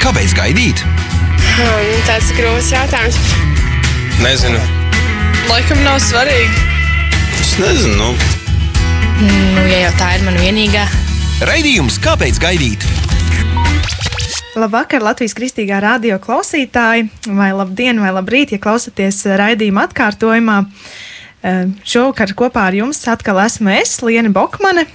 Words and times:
Kāpēc 0.00 0.32
gaidīt? 0.32 0.80
Um, 1.60 1.88
tāds 2.06 2.30
grūts 2.38 2.70
jautājums. 2.72 3.18
Nezinu. 4.22 4.60
Laikam 5.50 5.82
nav 5.84 5.98
svarīgi. 6.00 6.62
Es 7.36 7.50
nezinu. 7.60 8.14
Nu. 9.20 9.66
Ja 9.68 9.82
jau 9.82 9.90
tā 10.00 10.14
ir 10.16 10.24
mana 10.24 10.40
vienīgā. 10.40 10.86
Raidījums 11.44 11.98
Kāpēc 12.00 12.40
gaidīt? 12.40 12.86
Labvakar, 14.56 15.04
Latvijas 15.04 15.36
kristīgā 15.36 15.82
radio 15.84 16.16
klausītāji, 16.22 17.10
vai 17.36 17.50
labdien, 17.52 18.00
vai 18.00 18.14
labrīt, 18.16 18.56
ja 18.56 18.62
klausāties 18.62 19.20
raidījuma 19.36 19.84
atkārtojumā. 19.90 20.62
Eh, 20.64 21.15
Šovakar 21.86 22.32
kopā 22.38 22.68
ar 22.70 22.74
jums 22.74 23.02
atkal 23.10 23.38
esmu 23.44 23.70
es, 23.76 24.00
Liena 24.02 24.32
Bokmane, 24.34 24.86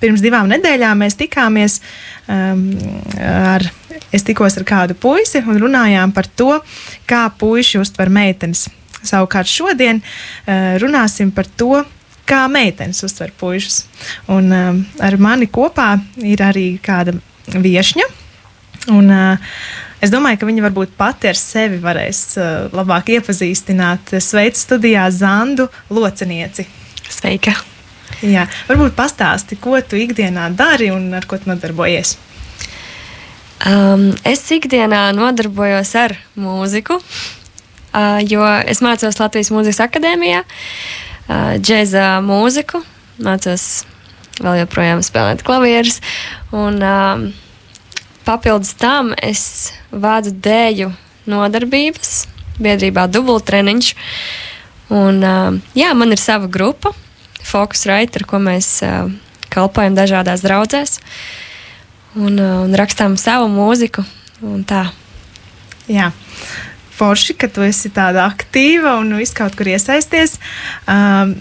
pirms 0.00 0.22
divām 0.24 0.48
nedēļām 0.52 1.02
mēs 1.02 1.16
tikāmies 1.18 1.80
um, 2.30 2.68
ar, 3.20 3.64
es 4.14 4.24
tikos 4.26 4.58
ar 4.60 4.66
kādu 4.68 4.96
puisi 4.98 5.42
un 5.42 5.58
runājām 5.60 6.12
par 6.16 6.28
to, 6.28 6.52
kā 7.08 7.26
puiši 7.38 7.80
uztver 7.82 8.12
meitenes. 8.12 8.66
Savukārt 9.06 9.50
šodien 9.50 10.00
uh, 10.02 10.76
runāsim 10.82 11.32
par 11.34 11.48
to, 11.58 11.82
kā 12.26 12.44
meitenes 12.50 13.02
uztver 13.06 13.32
puišus. 13.38 13.84
Un 14.34 14.50
um, 14.52 14.80
ar 15.02 15.18
mani 15.22 15.48
kopā 15.52 15.94
ir 16.26 16.42
arī 16.42 16.68
kāda 16.82 17.14
viešņa. 17.46 18.08
Un, 18.94 19.10
uh, 19.10 19.58
es 20.06 20.12
domāju, 20.14 20.40
ka 20.40 20.48
viņi 20.48 20.64
varbūt 20.64 20.96
pati 20.98 21.30
ar 21.30 21.38
sevi 21.38 21.80
varēs 21.82 22.20
uh, 22.38 22.50
labāk 22.74 23.10
iepazīstināt. 23.16 24.16
Sveicu 24.22 24.62
studijā 24.62 25.06
Zandu 25.14 25.68
Locenieci. 25.90 26.66
Sveika! 27.10 27.56
Jā, 28.24 28.46
varbūt 28.68 28.94
pastāsti, 28.96 29.58
ko 29.60 29.76
tu 29.84 29.98
ikdienā 30.00 30.48
dari 30.56 30.88
un 30.94 31.10
ar 31.16 31.26
ko 31.28 31.38
tu 31.40 31.50
nodarbojies. 31.50 32.16
Um, 33.66 34.10
es 34.24 34.44
ikdienā 34.52 35.08
nodarbojos 35.16 35.90
ar 35.98 36.14
mūziku, 36.38 37.00
uh, 37.00 38.20
jo 38.22 38.44
es 38.68 38.82
mācos 38.84 39.18
Latvijas 39.20 39.50
Mūzikas 39.52 39.82
akadēmijā, 39.88 40.44
uh, 40.44 41.56
džēza 41.60 42.18
mūziku, 42.24 42.82
mācos 43.24 43.84
vēl 44.40 44.62
joprojām 44.62 45.02
spēlēt 45.04 45.44
klavierus. 45.46 46.00
Un, 46.52 46.80
um, 46.84 47.26
papildus 48.26 48.74
tam 48.78 49.12
es 49.22 49.72
vādu 49.90 50.32
dēļu 50.34 50.90
nodarbības 51.30 52.26
biedrībā 52.62 53.06
Dubultreniņš. 53.12 53.92
Un, 54.96 55.22
uh, 55.22 55.56
jā, 55.78 55.90
man 55.98 56.14
ir 56.14 56.22
sava 56.22 56.50
grupa, 56.50 56.92
Focus 57.46 57.86
Right, 57.86 58.14
ar 58.18 58.26
ko 58.26 58.40
mēs 58.42 58.68
uh, 58.86 59.10
kalpojam 59.52 59.96
dažādās 59.98 60.44
draudzēs 60.46 60.98
un, 62.16 62.38
uh, 62.38 62.62
un 62.64 62.74
rakstām 62.78 63.16
savu 63.20 63.48
mūziku. 63.52 64.06
Jā. 65.90 66.10
Forši, 66.96 67.34
ka 67.36 67.48
tu 67.52 67.60
esi 67.66 67.90
tāda 67.92 68.24
aktīva 68.24 68.94
un 69.02 69.12
viss 69.18 69.36
kaut 69.36 69.54
kur 69.58 69.68
iesaisties. 69.68 70.38
Um, 70.88 71.34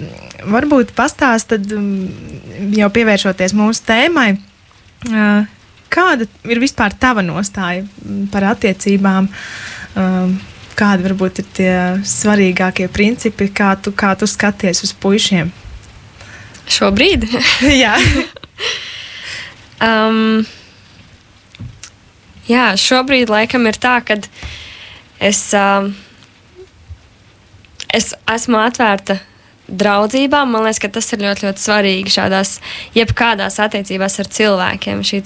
varbūt 0.52 0.92
pastāst, 0.98 1.54
tad 1.54 1.72
um, 1.74 2.10
jau 2.76 2.90
pievēršoties 2.92 3.56
mūsu 3.56 3.86
tēmai, 3.88 4.34
uh, 5.10 5.48
kāda 5.96 6.28
ir 6.52 6.60
vispār 6.62 6.96
tava 7.00 7.24
nostāja 7.26 7.86
par 8.34 8.52
attiecībām? 8.52 9.30
Um, 9.96 10.36
kādi 10.76 11.06
varbūt 11.08 11.40
ir 11.40 11.52
tie 11.56 11.76
svarīgākie 12.08 12.90
principi, 12.92 13.48
kā 13.56 13.74
tu, 13.80 13.94
kā 13.96 14.12
tu 14.20 14.28
skaties 14.28 14.84
uz 14.84 14.92
puišiem? 15.00 15.52
Šobrīd? 16.76 17.28
jā. 17.84 17.94
um, 19.90 20.44
jā, 22.50 22.66
šobrīd 22.82 23.32
laikam 23.32 23.70
ir 23.70 23.80
tā, 23.80 24.00
ka 24.06 24.20
es, 25.24 25.46
um, 25.56 25.94
es 27.94 28.12
esmu 28.36 28.60
atvērta 28.66 29.22
draudzībām. 29.68 30.52
Man 30.54 30.66
liekas, 30.68 30.82
ka 30.84 30.92
tas 30.98 31.12
ir 31.14 31.24
ļoti, 31.26 31.48
ļoti 31.48 31.66
svarīgi 31.66 32.16
šādās, 32.16 32.58
jebkādās 32.98 33.60
attiecībās 33.64 34.20
ar 34.22 34.32
cilvēkiem, 34.38 35.04
šī 35.06 35.22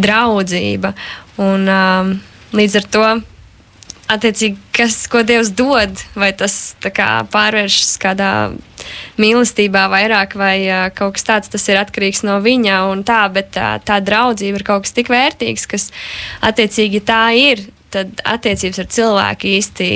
draudzība. 0.00 0.92
Un, 1.42 1.66
um, 1.68 2.12
līdz 2.56 2.78
ar 2.80 2.86
to, 2.96 3.06
attiecīgi, 4.12 4.56
kas, 4.76 4.98
ko 5.10 5.22
Dievs 5.26 5.50
dod, 5.56 6.00
vai 6.18 6.30
tas 6.36 6.76
kā, 6.80 7.26
pārvēršas 7.32 7.96
kādā 8.02 8.30
mīlestībā 9.20 9.86
vairāk, 9.92 10.36
vai 10.38 10.56
uh, 10.68 10.86
kaut 10.94 11.16
kas 11.16 11.26
tāds, 11.26 11.52
tas 11.52 11.66
ir 11.68 11.80
atkarīgs 11.80 12.22
no 12.26 12.38
viņa. 12.44 12.82
Tā, 13.06 13.22
bet 13.34 13.52
tā, 13.56 13.76
tā 13.84 14.00
draudzība 14.04 14.62
ir 14.62 14.66
kaut 14.66 14.86
kas 14.86 14.94
tik 14.96 15.10
vērtīgs, 15.12 15.66
kas, 15.70 15.90
attiecīgi, 16.46 17.02
tā 17.06 17.24
ir. 17.38 17.66
Tad 17.94 18.18
attiecības 18.26 18.80
ar 18.82 18.88
cilvēku 18.92 19.46
īsti 19.56 19.88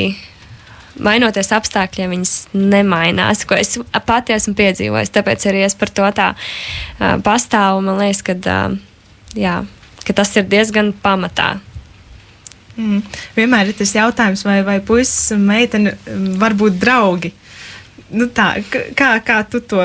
mainoties 0.98 1.52
apstākļiem, 1.54 2.14
viņas 2.14 2.34
nemainās, 2.56 3.44
ko 3.48 3.58
es 3.58 3.78
pati 4.06 4.34
esmu 4.34 4.56
piedzīvojis. 4.58 5.12
Tāpēc 5.14 5.46
arī 5.50 5.64
es 5.66 5.76
par 5.78 5.92
to 5.94 6.06
tā 6.16 6.30
uh, 6.34 7.16
pastāvu. 7.24 7.82
Man 7.86 8.00
liekas, 8.02 8.22
ka, 8.26 8.36
uh, 8.36 8.76
jā, 9.38 9.60
ka 10.06 10.16
tas 10.16 10.34
ir 10.36 10.48
diezgan 10.50 10.92
pamatā. 11.04 11.54
Mm. 12.80 13.02
Vienmēr 13.36 13.70
ir 13.70 13.78
tas 13.78 13.92
jautājums, 13.94 14.44
vai, 14.46 14.60
vai 14.66 14.78
puisis 14.84 15.34
un 15.36 15.44
meitene 15.48 15.96
var 16.40 16.56
būt 16.58 16.78
draugi. 16.80 17.34
Nu 18.10 18.26
tā, 18.34 18.56
kā, 18.70 19.12
kā, 19.22 19.42
tu 19.46 19.60
to, 19.62 19.82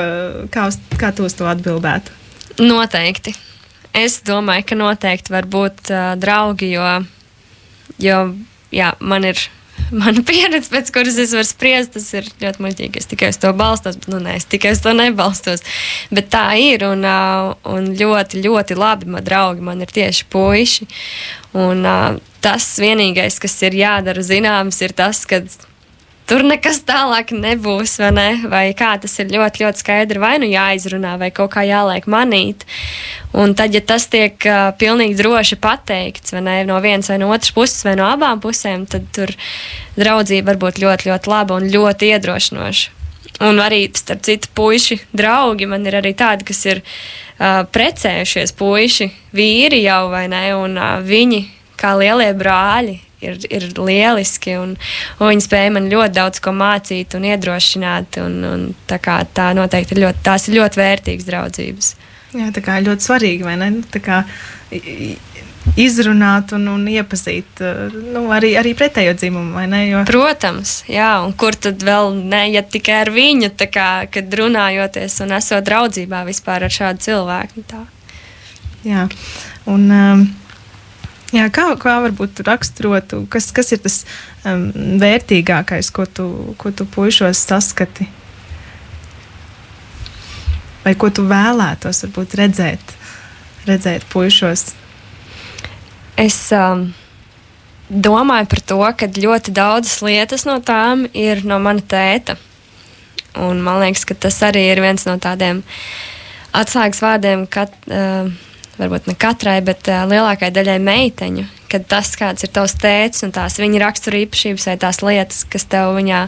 kā, 0.50 0.68
uz, 0.70 0.80
kā 0.98 1.12
tu 1.14 1.26
uz 1.28 1.36
to 1.38 1.46
atbildētu? 1.46 2.14
Noteikti. 2.62 3.36
Es 3.96 4.18
domāju, 4.26 4.64
ka 4.68 4.78
noteikti 4.78 5.32
var 5.32 5.46
būt 5.48 5.92
uh, 5.92 6.08
draugi, 6.20 6.72
jo, 6.74 6.88
jo 8.02 8.18
jā, 8.74 8.90
man 9.00 9.28
ir 9.28 9.40
mana 9.90 10.22
pieredze, 10.26 10.70
pēc 10.72 10.90
kuras 10.94 11.18
es 11.22 11.34
varu 11.36 11.48
spriest, 11.48 11.94
tas 11.96 12.08
ir 12.18 12.28
ļoti 12.42 12.64
muļķīgi. 12.64 13.02
Es 13.02 13.10
tikai 13.10 13.30
uz 13.34 13.40
to 13.42 13.52
balstos, 13.56 13.98
bet 14.00 14.10
nu, 14.12 14.20
nē, 14.22 14.36
es 14.40 14.48
tikai 14.50 14.74
uz 14.76 14.82
to 14.84 14.94
nebalstos. 14.96 15.64
Bet 16.14 16.30
tā 16.34 16.46
ir, 16.60 16.86
un, 16.88 17.06
un 17.70 17.90
ļoti, 17.98 18.42
ļoti 18.46 18.78
labi 18.78 19.10
man 19.14 19.26
draugi 19.26 19.64
man 19.66 19.84
ir 19.84 19.92
tieši 19.92 20.28
puiši. 20.32 20.88
Un 21.56 21.86
tas 22.44 22.66
vienīgais, 22.82 23.40
kas 23.42 23.56
ir 23.66 23.78
jādara 23.78 24.22
zināms, 24.24 24.82
ir 24.84 24.94
tas, 24.96 25.24
ka 25.28 25.42
tur 26.26 26.42
nekas 26.46 26.80
tālāk 26.86 27.30
nebūs, 27.34 27.96
vai 28.02 28.10
ne? 28.14 28.26
Vai 28.50 28.64
kā 28.76 28.92
tas 29.02 29.14
ir 29.22 29.30
ļoti, 29.32 29.62
ļoti 29.64 29.82
skaidri, 29.82 30.22
vai 30.22 30.34
nu 30.42 30.48
jāizrunā, 30.50 31.14
vai 31.20 31.30
kaut 31.34 31.52
kā 31.54 31.64
jāliek 31.66 32.08
manīt. 32.10 32.66
Un 33.36 33.54
tad, 33.58 33.74
ja 33.76 33.82
tas 33.84 34.08
tiek 34.12 34.34
uh, 34.48 34.72
pilnīgi 34.78 35.18
droši 35.18 35.58
pateikts, 35.62 36.34
vai 36.34 36.42
ne, 36.46 36.56
no 36.68 36.80
vienas 36.84 37.10
vai 37.12 37.20
no 37.22 37.30
otras 37.34 37.54
puses, 37.54 37.84
vai 37.86 37.96
no 37.98 38.08
abām 38.10 38.42
pusēm, 38.42 38.88
tad 38.90 39.08
tur 39.16 39.32
draudzība 39.96 40.52
var 40.52 40.60
būt 40.66 40.82
ļoti, 40.82 41.10
ļoti 41.12 41.32
laba 41.32 41.60
un 41.60 41.70
ļoti 41.72 42.12
iedrošinoša. 42.16 42.92
Un 43.46 43.60
arī, 43.60 43.82
starp 43.92 44.22
citu, 44.24 44.48
puiši 44.56 44.96
draugi 45.12 45.66
man 45.68 45.84
ir 45.84 45.98
arī 45.98 46.14
tādi, 46.16 46.46
kas 46.48 46.62
ir 46.70 46.80
uh, 46.80 47.66
precējušies 47.68 48.56
puiši, 48.56 49.10
vīri 49.36 49.82
jau 49.84 50.06
vai 50.14 50.24
ne, 50.32 50.46
un 50.56 50.78
uh, 50.80 50.94
viņi 51.04 51.42
kā 51.76 51.92
lielie 52.00 52.32
brāļi 52.32 52.96
ir, 53.24 53.38
ir 53.50 53.68
lieliski. 53.78 54.56
Un, 54.60 54.74
un 55.20 55.30
viņi 55.32 55.46
spēja 55.46 55.74
man 55.76 55.90
ļoti 55.92 56.16
daudz 56.16 56.42
ko 56.44 56.54
mācīt 56.56 57.16
un 57.18 57.28
iedrošināt. 57.30 58.20
Un, 58.24 58.40
un 58.48 58.66
tā, 58.90 59.00
kā, 59.02 59.20
tā 59.36 59.52
noteikti 59.56 59.96
ir 59.96 60.04
ļoti, 60.06 60.24
tās 60.26 60.48
ir 60.48 60.58
ļoti 60.60 60.82
vērtīgas 60.82 61.30
draudzības. 61.30 61.94
Jā, 62.36 62.50
tā 62.52 62.62
kā 62.64 62.80
ļoti 62.84 63.06
svarīgi, 63.06 63.46
vai 63.46 63.56
ne? 63.60 63.70
Nu, 63.78 63.86
tā 63.92 64.02
kā 64.04 64.24
izrunāt 65.76 66.52
un, 66.54 66.68
un 66.70 66.86
iepazīt 66.88 67.60
nu, 68.14 68.26
arī, 68.34 68.52
arī 68.60 68.72
pretējo 68.78 69.16
dzimumu. 69.18 69.64
Jo... 69.86 70.04
Protams, 70.08 70.78
jā, 70.90 71.10
un 71.24 71.34
kur 71.38 71.56
tad 71.58 71.82
vēl 71.84 72.14
ne, 72.20 72.44
ja 72.54 72.62
tikai 72.62 73.00
ar 73.02 73.12
viņu, 73.14 73.50
kā, 73.72 73.90
kad 74.12 74.40
runājoties 74.40 75.20
un 75.24 75.36
esot 75.38 75.66
draudzībā 75.66 76.22
vispār 76.28 76.68
ar 76.68 76.74
šādu 76.78 77.06
cilvēku. 77.08 77.66
Tā. 77.70 77.84
Jā, 78.86 79.06
un. 79.66 79.88
Um, 79.90 80.26
Jā, 81.34 81.48
kā, 81.50 81.64
kā 81.80 81.96
varbūt 82.04 82.44
raksturotu, 82.46 83.24
kas, 83.30 83.48
kas 83.54 83.72
ir 83.74 83.80
tas 83.82 83.96
um, 84.46 84.68
vērtīgākais, 85.02 85.90
ko 85.94 86.06
tu, 86.06 86.26
ko 86.60 86.70
tu 86.70 86.86
puišos 86.86 87.40
saskati? 87.48 88.06
Vai 90.84 90.94
ko 90.94 91.10
tu 91.10 91.24
vēlētos 91.26 92.04
varbūt 92.04 92.36
redzēt, 92.38 92.94
redzēt 93.66 94.06
puišos? 94.12 94.68
Es 96.22 96.38
um, 96.54 96.86
domāju 97.90 98.46
par 98.54 98.62
to, 98.70 98.78
ka 98.94 99.10
ļoti 99.10 99.54
daudzas 99.56 99.98
lietas 100.06 100.46
no 100.46 100.60
tām 100.62 101.08
ir 101.10 101.42
no 101.42 101.58
mana 101.58 101.82
tēta. 101.82 102.38
Un 103.42 103.58
man 103.66 103.82
liekas, 103.82 104.06
ka 104.06 104.14
tas 104.14 104.38
arī 104.46 104.62
ir 104.70 104.80
viens 104.80 105.02
no 105.10 105.18
tādiem 105.20 105.64
atslēgas 106.56 107.02
vārdiem, 107.02 107.48
kad 107.50 107.74
uh, 107.90 108.30
varbūt 108.78 109.08
ne 109.10 109.14
katrai, 109.18 109.58
bet 109.64 109.88
uh, 109.90 110.04
lielākajai 110.08 110.54
daļai 110.54 110.76
meiteņu, 110.84 111.46
kad 111.72 111.86
tas, 111.90 112.12
kāds 112.18 112.46
ir 112.46 112.52
tavs 112.54 112.76
tēvs 112.80 113.24
un 113.26 113.34
tās 113.34 113.58
viņa 113.60 113.82
rakstura 113.82 114.20
īpašības 114.24 114.68
vai 114.70 114.76
tās 114.82 115.02
lietas, 115.04 115.42
kas 115.50 115.66
tev 115.72 115.94
viņā 115.96 116.26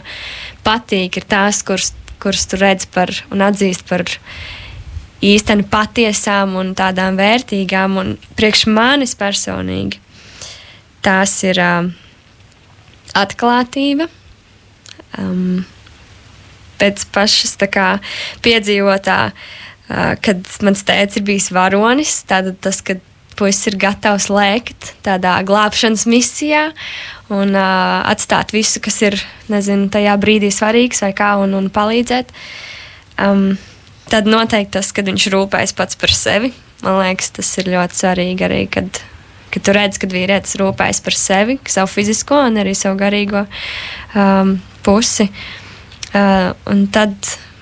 patīk, 0.65 1.19
ir 1.21 1.27
tās, 1.29 1.61
kuras, 1.67 1.93
kuras 2.21 2.47
tu 2.49 2.59
redz 2.61 2.89
par 2.91 3.13
un 3.33 3.45
atzīst 3.45 3.85
par 3.89 4.05
īstenībā 5.25 5.69
patiesām 5.71 6.55
un 6.59 6.73
tādām 6.77 7.19
vērtīgām. 7.19 7.97
Un 8.01 8.13
priekš 8.39 8.67
manis 8.71 9.15
personīgi 9.19 10.01
tās 11.05 11.37
ir 11.47 11.61
uh, 11.63 11.89
atklātība. 13.17 14.09
Um, 15.19 15.65
pēc 16.79 17.01
pašas 17.11 17.57
kā, 17.73 17.87
piedzīvotā, 18.45 19.21
uh, 19.29 19.57
kad 19.89 20.49
mans 20.65 20.83
tēvs 20.85 21.17
ir 21.17 21.25
bijis 21.25 21.49
varonis, 21.55 22.19
tad 22.29 22.51
tas, 22.61 22.83
kad 22.85 23.01
puisis 23.39 23.71
ir 23.71 23.77
gatavs 23.79 24.27
lēkt 24.31 24.93
tādā 25.05 25.37
glābšanas 25.47 26.05
misijā 26.09 26.69
un 27.31 27.53
uh, 27.55 28.01
atstāt 28.09 28.53
visu, 28.55 28.81
kas 28.83 28.99
ir 29.05 29.17
nezinu, 29.51 29.87
tajā 29.93 30.15
brīdī 30.21 30.49
svarīgs 30.53 31.03
vai 31.05 31.13
kā, 31.17 31.35
un, 31.41 31.55
un 31.57 31.69
palīdzēt. 31.73 32.33
Um, 33.19 33.53
tad 34.11 34.27
noteikti 34.29 34.75
tas, 34.77 34.91
kad 34.95 35.07
viņš 35.09 35.29
rūpējas 35.33 35.75
pats 35.77 35.99
par 35.99 36.13
sevi. 36.15 36.51
Man 36.83 36.99
liekas, 37.01 37.33
tas 37.35 37.51
ir 37.61 37.71
ļoti 37.73 37.99
svarīgi 38.01 38.47
arī, 38.47 38.61
kad, 38.71 39.01
kad 39.53 39.65
tu 39.67 39.75
redz, 39.75 39.99
ka 40.01 40.09
vīrietis 40.09 40.57
rūpējas 40.59 41.03
par 41.05 41.17
sevi, 41.17 41.59
savu 41.69 41.91
fizisko 41.91 42.39
un 42.47 42.59
arī 42.61 42.75
savu 42.77 42.99
garīgo 42.99 43.45
um, 44.15 44.55
pusi. 44.85 45.29
Uh, 46.09 46.55
un 46.71 46.87
tad, 46.93 47.13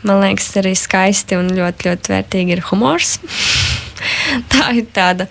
man 0.07 0.23
liekas, 0.23 0.49
arī 0.59 0.73
skaisti 0.77 1.37
un 1.37 1.51
ļoti, 1.53 1.89
ļoti 1.89 2.13
vērtīgi 2.15 2.57
ir 2.57 2.65
humors. 2.71 3.17
Tā 4.51 4.71
ir 4.77 4.89
tāda 4.93 5.27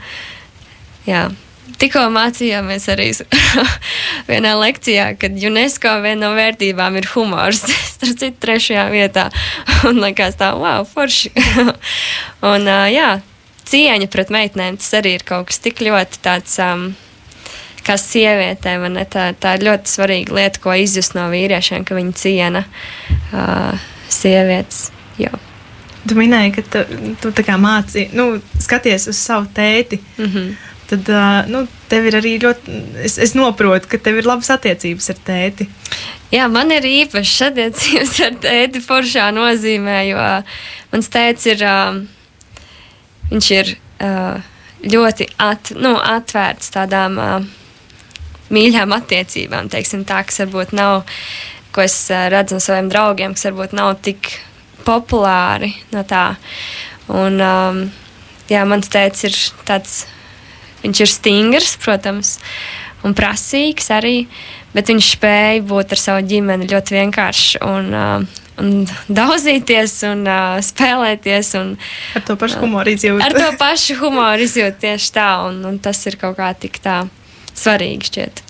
Jā. 1.07 1.29
Tikko 1.77 2.07
mācījāmies 2.15 2.87
arī 2.89 3.11
vienā 4.31 4.55
lekcijā, 4.59 5.11
kad 5.21 5.35
UNESCO 5.37 5.99
viena 6.05 6.29
no 6.29 6.35
vērtībām 6.39 6.99
ir 6.99 7.09
humors. 7.13 7.63
Starp 7.95 8.19
citu, 8.19 8.39
trešajā 8.43 8.87
vietā. 8.93 9.29
Un 9.89 10.01
liekas, 10.03 10.39
tā, 10.41 10.53
wow, 10.59 10.87
forši. 10.89 11.33
un, 12.51 12.71
jā, 12.91 13.11
cieņa 13.71 14.09
pret 14.13 14.33
meitenēm 14.35 14.81
tas 14.81 14.95
arī 14.99 15.17
ir 15.19 15.27
kaut 15.27 15.51
kas 15.51 15.61
tik 15.65 15.85
ļoti 15.87 16.23
tāds. 16.27 16.61
Um, 16.63 16.95
Kā 17.87 17.95
sievietēm, 18.03 18.83
tā, 19.07 19.29
tā 19.39 19.53
ir 19.55 19.63
ļoti 19.63 19.87
svarīga 19.93 20.35
lieta, 20.35 20.59
ko 20.59 20.73
izjust 20.75 21.13
no 21.15 21.29
vīriešiem, 21.31 21.85
ka 21.87 21.95
viņi 21.95 22.17
ciena 22.19 22.65
uh, 22.67 23.85
sievietes. 24.09 24.91
Jo. 25.19 25.33
Tu 26.07 26.15
minēji, 26.15 26.55
ka 26.55 26.63
tu, 26.71 27.33
tu 27.33 27.45
mācīji, 27.59 28.13
nu, 28.15 28.37
skaties 28.63 29.09
uz 29.11 29.19
savu 29.19 29.49
tēti. 29.55 30.01
Mm 30.19 30.33
-hmm 30.33 30.57
tad 30.87 31.09
nu, 31.51 31.65
tev 31.91 32.07
ir 32.09 32.17
arī 32.21 32.37
ļoti, 32.43 32.77
es, 33.07 33.17
es 33.23 33.35
noprotu, 33.37 33.89
ka 33.91 33.99
tev 34.03 34.21
ir 34.21 34.29
labas 34.29 34.51
attiecības 34.55 35.11
ar 35.13 35.21
tēti. 35.27 35.69
Jā, 36.35 36.47
man 36.53 36.71
ir 36.75 36.87
īpašas 36.87 37.51
attiecības 37.51 38.15
ar 38.27 38.39
tēti 38.45 38.83
foršā 38.85 39.29
nozīmē, 39.35 39.99
jo 40.11 40.27
mans 40.93 41.11
tēts 41.13 41.49
ir, 41.51 41.65
viņš 43.33 43.51
ir 43.59 43.75
ļoti 44.87 45.31
at, 45.43 45.73
nu, 45.79 45.97
atvērts 45.99 46.75
tādām 46.75 47.19
mīļām 48.55 48.95
attiecībām, 48.95 49.71
teiksim 49.73 50.07
tā, 50.07 50.23
kas 50.27 50.45
varbūt 50.45 50.75
nav, 50.77 51.03
ko 51.77 51.85
es 51.85 51.99
redzu 52.33 52.57
no 52.57 52.65
saviem 52.65 52.91
draugiem, 52.93 53.37
kas 53.37 53.51
varbūt 53.51 53.77
nav 53.77 53.95
tik 54.07 54.33
populāri 54.87 55.75
no 55.93 56.03
tā. 56.09 56.27
Un, 57.13 57.39
um, 57.39 57.81
jā, 58.51 58.65
mans 58.67 58.89
tēvs 58.91 59.27
ir 59.29 59.41
tāds 59.69 60.05
Viņš 60.87 61.03
ir 61.03 61.11
stingrs, 61.11 61.75
protams, 61.83 62.37
un 63.03 63.15
prasīgs 63.19 63.89
arī, 63.95 64.29
bet 64.75 64.93
viņš 64.93 65.13
spēja 65.17 65.65
būt 65.67 65.97
ar 65.97 66.03
savu 66.03 66.23
ģimeni 66.31 66.69
ļoti 66.71 66.95
vienkārši 66.95 67.63
un, 67.67 67.89
uh, 67.91 68.43
un 68.63 68.73
daudzīties 69.11 69.97
un 70.13 70.23
uh, 70.31 70.61
spēlēties. 70.63 71.53
Un, 71.59 71.75
ar 72.15 72.27
to 72.29 72.39
pašu 72.39 72.63
humoru 72.63 72.95
izjūt. 72.95 73.23
Ar 73.27 73.35
to 73.35 73.51
pašu 73.59 73.99
humoru 74.03 74.47
izjūt 74.47 74.79
tieši 74.85 75.15
tā, 75.19 75.31
un, 75.49 75.63
un 75.67 75.81
tas 75.83 76.07
ir 76.07 76.21
kaut 76.23 76.39
kā 76.39 76.53
tik 76.55 76.79
tā 76.85 77.03
svarīgi 77.57 78.13
šķiet. 78.13 78.46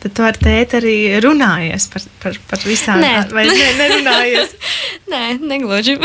Tad 0.00 0.14
tu 0.16 0.24
ar 0.24 0.36
tēti 0.40 0.78
arī 0.78 0.94
runājies 1.20 1.86
par, 1.92 2.04
par, 2.22 2.36
par 2.48 2.62
visām 2.64 3.02
lietām. 3.02 3.34
Vai 3.36 3.44
ne, 3.50 3.66
nerunājies? 3.76 4.54
Nē, 5.12 5.24
negluži. 5.44 5.98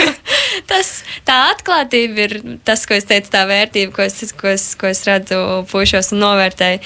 tas, 0.70 0.90
tā 1.24 1.38
atklātība 1.54 2.26
ir 2.26 2.34
tas, 2.66 2.84
ko 2.88 2.98
es 2.98 3.08
teicu, 3.08 3.32
tā 3.32 3.46
vērtība, 3.48 3.94
ko 3.96 4.04
es, 4.04 4.34
ko 4.36 4.52
es, 4.52 4.66
ko 4.76 4.90
es 4.92 5.00
redzu 5.08 5.40
puišos 5.72 6.12
un 6.12 6.20
novērtēju. 6.26 6.82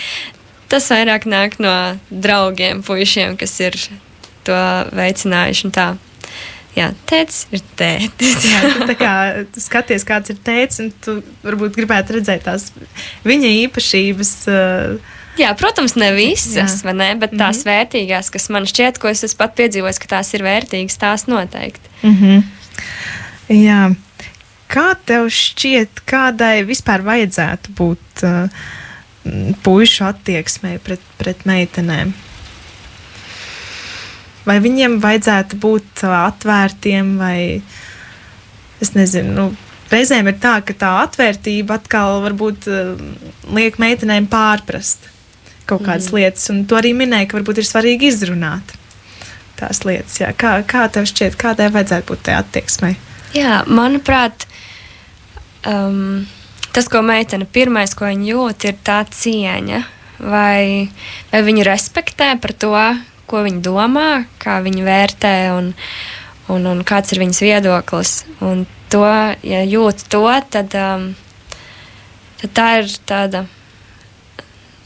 Tas 0.71 0.87
vairāk 0.95 1.27
nāk 1.31 1.59
no 1.63 1.75
draugiem, 2.11 2.85
puišiem, 2.87 3.35
kas 3.41 3.59
ir 3.67 3.79
to 4.47 4.61
veicinājuši. 4.95 5.73
Tā. 5.75 5.89
Jā, 6.77 6.93
tēvs 7.09 7.43
ir 7.57 7.67
tēvs. 7.81 8.47
Jā, 8.47 8.63
tu, 8.85 8.95
kā, 9.01 9.13
tu 9.51 9.63
skaties, 9.67 10.07
kāds 10.07 10.31
ir 10.31 10.39
tēvs, 10.47 10.83
un 10.85 10.95
tu 11.03 11.19
varbūt 11.43 11.75
gribētu 11.79 12.21
redzēt 12.21 12.47
tās 12.47 12.71
viņa 13.27 13.55
īpašības. 13.67 14.35
Uh, 14.47 15.15
Jā, 15.37 15.53
protams, 15.57 15.97
ne 16.01 16.09
visas, 16.17 16.81
ne, 16.87 17.11
bet 17.21 17.35
tās 17.37 17.61
mm 17.61 17.63
-hmm. 17.63 17.69
vērtīgās, 17.71 18.31
kas 18.33 18.49
man 18.49 18.65
šķiet, 18.67 18.99
ko 18.99 19.09
es 19.09 19.25
esmu 19.25 19.39
pat 19.39 19.55
piedzīvojis, 19.59 20.01
ka 20.01 20.09
tās 20.17 20.33
ir 20.35 20.43
vērtīgas, 20.43 20.97
tās 20.97 21.27
noteikti. 21.27 21.91
Mm 22.03 22.17
-hmm. 22.17 22.43
Jā. 23.49 23.95
Kā 24.67 24.95
tev 25.07 25.29
šķiet, 25.31 26.03
kādai 26.07 26.65
vispār 26.67 27.05
vajadzētu 27.07 27.71
būt 27.79 28.23
uh, 28.23 28.49
puišu 29.63 30.05
attieksmei 30.05 30.79
pret, 30.79 31.01
pret 31.19 31.45
meitenēm? 31.47 32.13
Vai 34.47 34.59
viņiem 34.61 35.01
vajadzētu 35.01 35.57
būt 35.57 36.03
uh, 36.03 36.11
atvērtiem, 36.27 37.19
vai 37.19 37.63
es 38.81 38.95
nezinu, 38.95 39.33
nu, 39.35 39.57
reizēm 39.91 40.27
ir 40.27 40.35
tā, 40.43 40.61
ka 40.67 40.73
tā 40.73 41.03
atvērtība 41.03 41.75
atkal 41.75 42.23
varbūt 42.23 42.67
uh, 42.67 42.97
liek 43.55 43.79
meitenēm 43.79 44.27
pārprast 44.27 45.16
kaut 45.67 45.85
kādas 45.85 46.11
mm. 46.11 46.19
lietas, 46.19 46.49
un 46.53 46.65
tu 46.69 46.79
arī 46.79 46.93
minēji, 46.97 47.31
ka 47.31 47.39
varbūt 47.41 47.63
ir 47.63 47.69
svarīgi 47.69 48.11
izrunāt 48.13 48.77
tās 49.57 49.83
lietas. 49.89 50.21
Jā. 50.21 50.33
Kā, 50.37 50.59
kā 50.69 50.87
tev 50.93 51.09
šķiet, 51.09 51.37
kādai 51.41 51.71
vajadzētu 51.75 52.11
būt 52.11 52.25
tai 52.29 52.37
attieksmei? 52.39 52.95
Jā, 53.37 53.63
manuprāt, 53.69 54.47
um, 55.69 56.27
tas, 56.77 56.89
ko 56.93 57.03
meitene 57.05 57.49
pirmais, 57.49 57.97
ko 57.97 58.09
viņa 58.09 58.31
jūt, 58.31 58.69
ir 58.69 58.81
tā 58.87 59.03
cieņa. 59.11 59.83
Vai, 60.17 60.89
vai 61.29 61.43
viņa 61.45 61.67
respektē 61.67 62.31
par 62.41 62.55
to, 62.57 62.73
ko 63.29 63.43
viņa 63.45 63.61
domā, 63.65 64.11
kā 64.41 64.63
viņa 64.65 64.87
vērtē 64.87 65.35
un, 65.57 65.75
un, 66.53 66.71
un 66.71 66.81
kāds 66.89 67.13
ir 67.13 67.21
viņas 67.21 67.43
viedoklis. 67.45 68.15
Un 68.45 68.65
to, 68.93 69.05
ja 69.45 69.61
jūt 69.67 70.07
to, 70.13 70.25
tad, 70.53 70.73
um, 70.81 71.11
tad 72.41 72.57
tā 72.57 72.71
ir 72.81 72.97
tāda 73.09 73.45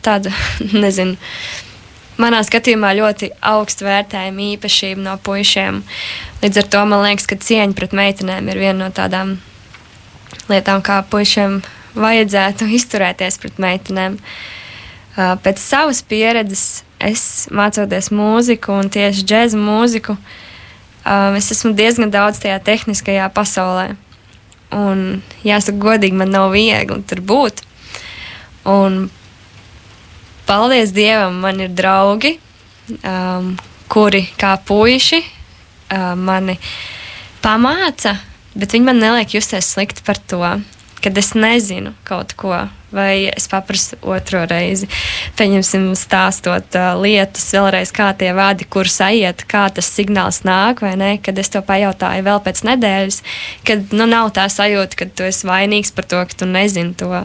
tāda, 0.05 0.32
nezinu, 0.84 1.17
manā 2.20 2.41
skatījumā 2.46 2.93
ļoti 2.98 3.32
augstu 3.53 3.86
vērtējama 3.89 4.46
īpašība 4.55 5.05
no 5.05 5.17
puišiem. 5.25 5.82
Līdz 6.43 6.63
ar 6.63 6.69
to 6.75 6.84
man 6.89 7.05
liekas, 7.06 7.29
ka 7.31 7.39
cieņa 7.41 7.77
pret 7.79 7.96
meitenēm 7.96 8.51
ir 8.53 8.60
viena 8.60 8.79
no 8.84 8.91
tādām 8.94 9.39
lietām, 10.51 10.82
kā 10.84 11.01
puišiem 11.10 11.60
vajadzētu 11.98 12.69
izturēties 12.79 13.41
pret 13.43 13.60
meitenēm. 13.63 14.20
Pēc 15.17 15.58
savas 15.60 16.05
pieredzes, 16.06 16.84
es 17.03 17.48
mācoties 17.53 18.10
mūziku 18.15 18.77
un 18.79 18.93
tieši 18.93 19.25
džēzu 19.27 19.58
mūziku, 19.60 20.15
es 21.36 21.51
esmu 21.56 21.75
diezgan 21.77 22.13
daudz 22.13 22.41
tajā 22.43 22.60
tehniskajā 22.65 23.27
pasaulē. 23.34 23.91
Un, 24.70 25.22
jāsaka, 25.43 25.81
godīgi, 25.82 26.15
man 26.15 26.31
nav 26.31 26.53
viegli 26.55 27.01
tur 27.10 27.25
būt. 27.27 27.65
Un 28.70 29.08
paldies 30.51 30.91
Dievam, 30.91 31.37
man 31.45 31.61
ir 31.63 31.71
draugi, 31.71 32.35
um, 33.07 33.53
kuri 33.91 34.25
kā 34.39 34.57
puiši 34.67 35.21
uh, 35.23 36.17
mani 36.19 36.57
pamāca, 37.39 38.17
bet 38.59 38.75
viņi 38.75 38.89
man 38.89 38.99
neliek 38.99 39.37
justies 39.37 39.69
slikti 39.71 40.03
par 40.07 40.19
to, 40.19 40.43
kad 41.01 41.19
es 41.23 41.33
nezinu 41.39 41.95
kaut 42.09 42.35
ko. 42.39 42.67
Vai 42.91 43.31
es 43.31 43.45
paprasu 43.47 43.95
otro 44.03 44.41
reizi, 44.51 44.89
pieņemsim, 45.39 45.85
stāstot 45.95 46.75
uh, 46.75 46.89
lietas, 46.99 47.45
vēlreiz 47.55 47.93
kā 47.95 48.09
tie 48.19 48.33
vārdi, 48.35 48.67
kur 48.67 48.91
sajiet, 48.91 49.45
kā 49.47 49.69
tas 49.71 49.87
signāls 49.95 50.41
nāk, 50.43 50.83
vai 50.83 50.97
ne? 50.99 51.13
Kad 51.23 51.39
es 51.39 51.55
to 51.55 51.63
pajautāju 51.63 52.27
vēl 52.27 52.43
pēc 52.43 52.65
nedēļas, 52.67 53.21
kad 53.71 53.95
nu, 53.95 54.11
nav 54.11 54.33
tā 54.35 54.49
sajūta, 54.51 54.99
ka 54.99 55.07
tu 55.07 55.29
esi 55.31 55.47
vainīgs 55.47 55.95
par 55.95 56.11
to, 56.11 56.25
ka 56.27 56.43
tu 56.43 56.51
nezini 56.51 56.99
to. 56.99 57.23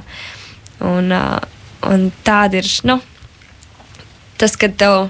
Un, 0.85 1.09
uh, 1.09 1.41
un 1.89 2.11
tāda 2.29 2.61
ir, 2.61 2.69
nu, 2.85 2.99
tas, 4.41 4.55
kad 4.59 4.75
tev, 4.79 5.09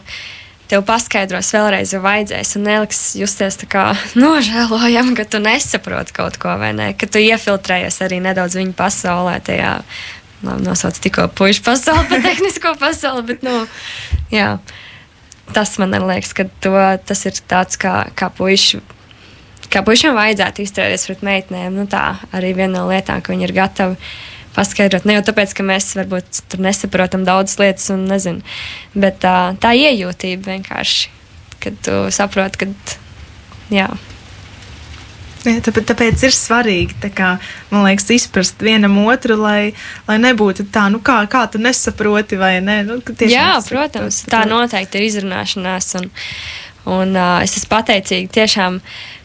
tev 0.71 0.85
paskaidros 0.87 1.51
vēlreiz, 1.55 1.93
jau 1.95 2.01
vajadzēs, 2.03 2.55
un 2.59 2.67
neliks 2.69 3.01
justies 3.19 3.59
tā 3.61 3.69
kā 3.71 3.85
nožēlojami, 4.23 5.15
ka 5.17 5.27
tu 5.29 5.41
nesaproti 5.43 6.15
kaut 6.15 6.39
ko, 6.41 6.55
vai 6.61 6.73
ne? 6.77 6.91
Ka 6.97 7.09
tu 7.09 7.21
iefiltrējies 7.23 8.01
arī 8.05 8.21
nedaudz 8.23 8.57
viņa 8.59 8.75
pasaulē, 8.77 9.37
tajā 9.45 9.77
nosauc 10.45 10.97
tikko 11.01 11.29
puikas 11.33 11.63
pasauli, 11.65 12.07
pa 12.11 12.21
tehnisko 12.23 12.75
pasauli, 12.81 13.29
bet, 13.33 13.45
nu, 13.45 13.63
jā. 14.33 14.57
Tas 15.53 15.75
man 15.77 15.93
liekas, 15.93 16.33
ka 16.33 16.47
to, 16.63 16.73
tas 17.05 17.19
ir 17.29 17.37
tāds 17.45 17.77
kā, 17.77 18.07
kā 18.17 18.31
puikas 18.33 18.81
kā 19.75 19.81
puišiem 19.85 20.15
vajadzētu 20.15 20.63
izturēties 20.63 21.07
pret 21.09 21.25
meitenēm. 21.25 21.75
Nu, 21.75 21.85
tā 21.89 22.15
arī 22.35 22.53
viena 22.57 22.79
no 22.79 22.87
lietām, 22.89 23.21
ka 23.23 23.33
viņi 23.33 23.47
ir 23.47 23.55
gatavi 23.55 23.97
paskaidrot. 24.55 25.05
Ne 25.07 25.19
jau 25.19 25.25
tāpēc, 25.29 25.53
ka 25.57 25.65
mēs 25.67 25.91
varbūt 25.99 26.41
tur 26.51 26.63
nesaprotam 26.65 27.27
daudzas 27.27 27.59
lietas, 27.61 27.91
un 27.93 28.07
nezinu, 28.09 28.43
bet 28.97 29.21
tā, 29.23 29.37
tā 29.61 29.75
iejūtība 29.77 30.55
vienkārši, 30.55 31.13
kad 31.63 31.79
tu 31.85 32.03
saproti, 32.15 32.65
ka. 32.65 32.99
Jā. 33.73 33.89
Jā, 35.45 35.59
tāpēc, 35.61 35.85
tāpēc 35.91 36.23
ir 36.25 36.33
svarīgi, 36.33 37.09
kā, 37.13 37.35
liekas, 37.69 38.07
izprast 38.15 38.63
vienam 38.65 38.95
otru, 39.03 39.37
lai, 39.37 39.75
lai 40.07 40.17
nebūtu 40.21 40.65
tā, 40.73 40.87
nu, 40.93 41.01
kā, 41.05 41.19
kā 41.29 41.43
tu 41.51 41.61
nesaproti, 41.61 42.39
vai 42.41 42.55
ne? 42.65 42.79
Nu, 42.87 42.97
Jā, 43.29 43.51
protams, 43.67 44.23
tā 44.31 44.41
noteikti 44.49 44.97
ir 44.97 45.09
izrunāšanās. 45.11 45.91
Un, 46.01 46.09
un 46.85 47.15
uh, 47.17 47.41
es 47.43 47.55
esmu 47.57 47.71
pateicīga 47.71 48.31
tiešām 48.39 48.79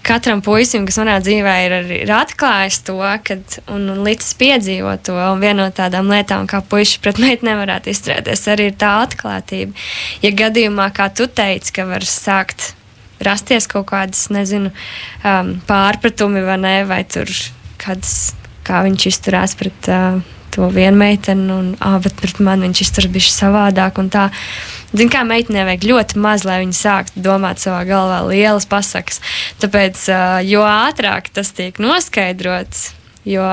katram 0.06 0.40
puisim, 0.44 0.86
kas 0.88 0.98
manā 1.00 1.18
dzīvē 1.22 1.54
ir, 1.66 1.74
ir 2.00 2.12
atklājis 2.14 2.80
to, 2.88 2.98
kad, 3.26 3.58
un, 3.70 3.88
un 3.92 4.02
līdz 4.06 4.32
piedzīvot 4.40 5.04
to. 5.08 5.16
Un 5.16 5.42
viena 5.42 5.66
no 5.66 5.68
tādām 5.74 6.10
lietām, 6.12 6.48
kā 6.50 6.62
puiši 6.64 7.00
pret 7.04 7.20
meitu 7.22 7.48
nevarētu 7.48 7.92
izturēties, 7.92 8.46
arī 8.52 8.70
ir 8.70 8.80
tā 8.80 8.96
atklātība. 9.04 9.76
Ja 10.24 10.32
gadījumā, 10.44 10.90
kā 10.96 11.10
tu 11.12 11.28
teici, 11.28 11.74
ka 11.76 11.86
var 11.90 12.06
sākt 12.08 12.72
rasties 13.20 13.68
kaut 13.68 13.90
kādas, 13.92 14.28
nezinu, 14.32 14.72
um, 15.20 15.54
pārpratumi 15.68 16.44
vai 16.46 16.58
ne, 16.60 16.76
vai 16.88 17.02
tur 17.04 17.28
kādas, 17.80 18.32
kā 18.64 18.80
viņš 18.86 19.08
izturās 19.12 19.56
pret 19.60 19.92
uh, 19.92 20.20
to 20.54 20.68
vienu 20.72 20.98
meiteni, 21.00 21.48
un, 21.54 21.72
ah, 21.84 21.98
bet 22.02 22.16
pret 22.20 22.40
mani 22.42 22.68
viņš 22.68 22.84
izturas 22.84 23.12
bišķi 23.14 23.34
savādāk 23.36 24.00
un 24.02 24.10
tā. 24.12 24.28
Zin, 24.90 25.10
kā 25.12 25.22
meitenei 25.26 25.66
vajag 25.68 25.86
ļoti 25.86 26.22
maz, 26.22 26.44
lai 26.48 26.60
viņi 26.64 26.76
sāktu 26.76 27.22
domāt 27.22 27.62
savā 27.62 27.84
galvā 27.88 28.22
lielas 28.26 28.66
pasakas. 28.70 29.20
Tāpēc, 29.62 30.06
jo 30.48 30.64
ātrāk 30.66 31.30
tas 31.34 31.52
tiek 31.54 31.78
noskaidrots, 31.82 32.88
jo, 33.28 33.44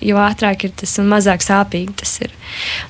jo 0.00 0.20
ātrāk 0.22 0.66
ir 0.68 0.74
tas 0.80 0.96
un 1.02 1.10
mazāk 1.10 1.44
sāpīgi 1.44 1.96
tas 2.00 2.14
ir. 2.24 2.32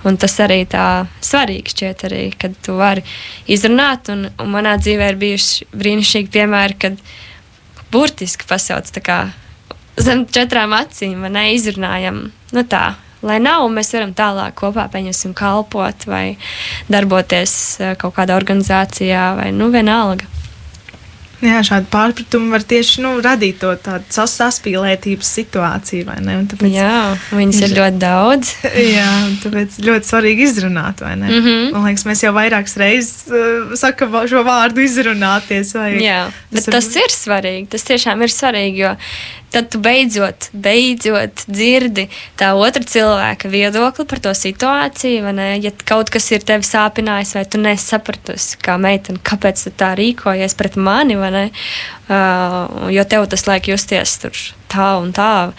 Un 0.06 0.18
tas 0.20 0.36
arī 0.44 0.62
tā 0.70 1.06
svarīgi 1.24 1.74
šķiet, 1.74 2.04
arī, 2.08 2.22
kad 2.38 2.54
tu 2.62 2.76
vari 2.78 3.04
izrunāt. 3.50 4.12
Un, 4.12 4.28
un 4.38 4.52
manā 4.52 4.76
dzīvē 4.80 5.10
ir 5.12 5.20
bijuši 5.22 5.70
brīnišķīgi 5.74 6.32
piemēri, 6.36 6.78
kad 6.86 7.02
burtiski 7.94 8.46
pasauc 8.48 8.90
zem 9.96 10.26
četrām 10.28 10.74
acīm, 10.76 11.24
vai 11.24 11.32
neizrunājam. 11.32 12.26
Nu 12.54 12.64
tā, 12.68 12.94
lai 13.26 13.40
nav, 13.42 13.66
mēs 13.72 13.92
varam 13.96 14.14
tālāk 14.16 14.56
kopā 14.60 14.86
pieņemsim 14.92 15.34
kalpot 15.36 16.06
vai 16.08 16.24
darboties 16.92 17.58
eh, 17.80 17.94
kaut 18.00 18.16
kādā 18.18 18.38
organizācijā 18.38 19.28
vai 19.40 19.52
nu 19.54 19.70
vienalga. 19.74 20.30
Jā, 21.44 21.58
šādi 21.66 21.88
pārpratumi 21.92 22.48
var 22.54 22.62
tieši 22.64 23.02
nu, 23.04 23.10
radīt 23.20 23.58
to 23.60 23.74
tādu 23.84 24.26
saspīlētības 24.32 25.32
situāciju. 25.36 26.06
Tāpēc, 26.48 26.72
jā, 26.72 26.94
viņas 27.36 27.60
ir 27.66 27.74
ļoti 27.76 28.00
daudz. 28.00 28.52
jā, 28.96 29.10
tāpēc 29.42 29.76
ļoti 29.84 30.10
svarīgi 30.10 30.46
izrunāt. 30.48 31.04
Mm 31.04 31.26
-hmm. 31.28 31.72
Man 31.74 31.88
liekas, 31.90 32.06
mēs 32.08 32.24
jau 32.24 32.32
vairākas 32.36 32.76
reizes 32.80 33.28
uh, 33.28 33.76
sakām 33.76 34.16
šo 34.28 34.44
vārdu 34.48 34.80
izrunāties. 34.80 35.74
Vai, 35.76 35.90
jā, 36.00 36.22
bet 36.50 36.64
tas, 36.64 36.88
tas 36.88 37.04
ir 37.04 37.12
svarīgi. 37.12 37.68
Tas 37.68 37.84
tiešām 37.84 38.22
ir 38.24 38.32
svarīgi, 38.32 38.86
jo 38.86 38.96
tad 39.50 39.70
tu 39.72 39.80
beidzot, 39.82 40.48
beidzot 40.52 41.46
dzirdi 41.48 42.06
tā 42.38 42.52
otra 42.58 42.84
cilvēka 42.86 43.50
viedokli 43.50 44.06
par 44.08 44.22
to 44.24 44.34
situāciju. 44.36 45.32
Ja 45.62 45.72
kaut 45.88 46.10
kas 46.12 46.28
ir 46.34 46.44
tevi 46.46 46.66
sāpinājis, 46.66 47.34
vai 47.38 47.44
tu 47.48 47.60
nesapratusi, 47.62 48.60
kā 48.62 48.76
meitene, 48.82 49.22
kāpēc 49.26 49.66
tu 49.66 49.74
tā 49.76 49.94
rīkojies 49.98 50.56
pret 50.58 50.78
mani, 50.80 51.18
uh, 51.18 52.88
jo 52.92 53.04
tev 53.08 53.28
tas 53.32 53.46
liek 53.48 53.70
justies 53.72 54.16
tur 54.22 54.46
tā 54.72 54.94
un 55.00 55.12
tā. 55.16 55.50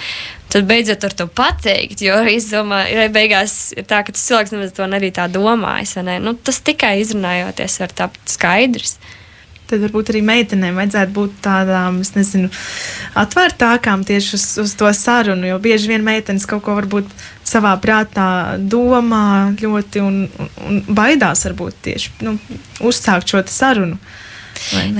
Tad 0.47 0.63
beidzot 0.63 1.03
ar 1.03 1.13
to 1.17 1.25
pateikt, 1.27 1.99
jo 2.05 2.21
izdomā, 2.31 2.85
beigās 3.11 3.73
ir 3.75 3.83
tā, 3.83 3.99
ka 4.07 4.15
tas 4.15 4.23
cilvēks 4.29 4.53
nemaz 4.55 4.71
to 4.77 4.87
arī 4.87 5.11
tā 5.11 5.25
domājis. 5.27 5.97
Ne? 6.07 6.21
Nu, 6.23 6.37
tas 6.39 6.61
tikai 6.63 7.01
izrunājoties 7.01 7.81
var 7.83 7.95
tapt 8.05 8.31
skaidrs. 8.31 8.95
Uh, 8.95 9.16
tad 9.67 9.83
varbūt 9.83 10.11
arī 10.13 10.21
meitenēm 10.25 10.77
vajadzētu 10.79 11.13
būt 11.15 11.39
tādām, 11.45 11.99
es 12.03 12.13
nezinu, 12.15 12.49
atvērtākām 13.19 14.05
tieši 14.07 14.35
uz, 14.37 14.45
uz 14.63 14.75
to 14.79 14.91
sarunu. 14.95 15.49
Jo 15.51 15.59
bieži 15.63 15.91
vien 15.91 16.05
meitenes 16.05 16.47
kaut 16.49 16.63
ko 16.65 16.77
varbūt 16.77 17.11
savā 17.47 17.73
prātā 17.83 18.29
domā 18.59 19.53
ļoti 19.59 20.03
un, 20.03 20.23
un, 20.39 20.51
un 20.67 20.81
baidās 20.87 21.45
varbūt 21.47 21.79
tieši 21.87 22.15
nu, 22.27 22.37
uzsākt 22.87 23.31
šo 23.31 23.43
sarunu. 23.51 23.99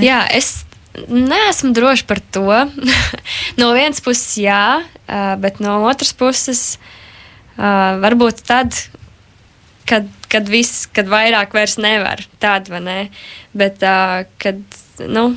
Jā, 0.02 0.22
es 0.34 0.62
neesmu 1.08 1.72
droši 1.76 2.06
par 2.08 2.20
to. 2.34 2.46
no 3.60 3.72
vienas 3.76 4.02
puses, 4.04 4.30
jā, 4.40 4.82
bet 5.42 5.60
no 5.64 5.80
otras 5.88 6.14
puses, 6.16 6.62
varbūt 7.58 8.44
tad, 8.48 8.76
kad, 9.88 10.08
kad 10.32 10.48
viss, 10.50 10.86
kad 10.92 11.08
vairāk 11.10 11.54
vairs 11.56 11.78
nevar. 11.80 12.22
Tāda 12.42 12.76
vai 12.76 12.82
ne? 12.84 12.98
Bet, 13.56 13.82
uh, 13.84 14.24
kad, 14.42 14.60
nu, 15.08 15.30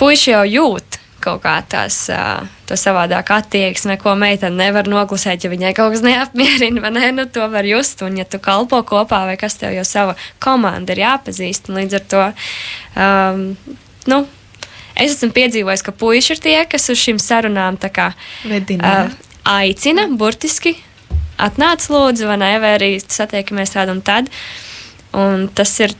puiši 0.00 0.32
jau 0.32 0.44
jūt 0.48 1.00
kaut 1.26 1.42
kā 1.42 1.56
tās, 1.66 1.98
uh, 2.12 2.46
to 2.68 2.76
savādāk 2.78 3.32
attieksme, 3.34 3.96
ko 3.98 4.14
meitene 4.18 4.54
nevar 4.60 4.86
noklusēt, 4.90 5.42
ja 5.42 5.50
viņai 5.50 5.72
kaut 5.74 5.96
kas 5.96 6.04
neapmierina, 6.06 6.82
vai 6.84 6.92
ne? 6.94 7.10
Nu, 7.16 7.26
to 7.32 7.48
var 7.50 7.66
just, 7.66 8.02
un 8.06 8.18
ja 8.20 8.26
tu 8.28 8.38
kalpo 8.42 8.78
kopā, 8.86 9.24
vai 9.26 9.36
kas 9.40 9.58
tev 9.58 9.74
jau 9.74 9.84
sava 9.86 10.16
komanda 10.42 10.94
ir 10.94 11.02
jāpazīst, 11.02 11.70
un 11.70 11.80
līdz 11.80 11.98
ar 11.98 12.06
to, 12.12 12.24
um, 13.02 13.44
nu, 14.12 14.20
es 14.94 15.16
esmu 15.16 15.32
piedzīvojis, 15.34 15.84
ka 15.86 15.96
puiši 15.98 16.36
ir 16.36 16.44
tie, 16.46 16.58
kas 16.70 16.86
uz 16.94 17.02
šīm 17.02 17.18
sarunām 17.22 17.80
tā 17.82 17.90
kā 17.90 18.12
Vedina. 18.46 18.92
uh, 19.08 19.32
aicina, 19.56 20.06
burtiski 20.14 20.76
atnāc 21.42 21.86
lūdzu, 21.92 22.26
vai 22.30 22.40
ne, 22.42 22.50
vai 22.62 22.74
arī 22.78 22.90
satiekamies 23.02 23.74
tādu 23.76 23.96
un 23.96 24.02
tad. 24.06 24.32
Un 25.16 25.48
tas 25.54 25.78
ir. 25.84 25.96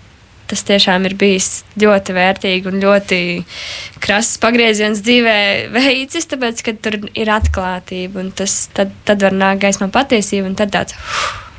Tas 0.47 0.61
tiešām 0.63 1.03
ir 1.09 1.17
bijis 1.19 1.65
ļoti 1.75 2.15
vērtīgi 2.15 2.69
un 2.71 2.77
ļoti 2.79 3.17
krasas 3.99 4.37
pagrieziens 4.39 5.01
dzīvē 5.03 5.33
veicis, 5.75 6.29
tāpēc, 6.31 6.61
ka 6.63 6.75
tur 6.85 7.01
ir 7.19 7.33
atklātība 7.35 8.23
tas 8.39 8.55
tad, 8.71 8.93
tad 9.09 9.25
var 9.27 9.35
nākt 9.35 9.65
gaismā 9.65 9.89
patiesība 9.91 10.47
un 10.47 10.55
tad 10.55 10.71
tāds 10.77 10.95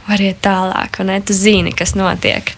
var 0.08 0.24
iet 0.24 0.40
tālāk, 0.46 1.02
un 1.02 1.12
ne, 1.12 1.20
tu 1.20 1.36
zini, 1.36 1.74
kas 1.76 1.98
notiek, 2.00 2.54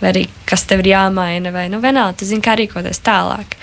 vai 0.00 0.12
arī 0.12 0.24
kas 0.48 0.64
tev 0.68 0.80
ir 0.84 0.94
jāmaina, 0.94 1.52
vai 1.52 1.66
nu 1.68 1.82
vienalga, 1.84 2.16
tu 2.22 2.28
zini, 2.28 2.44
kā 2.44 2.56
rīkoties 2.58 3.04
tālāk. 3.04 3.58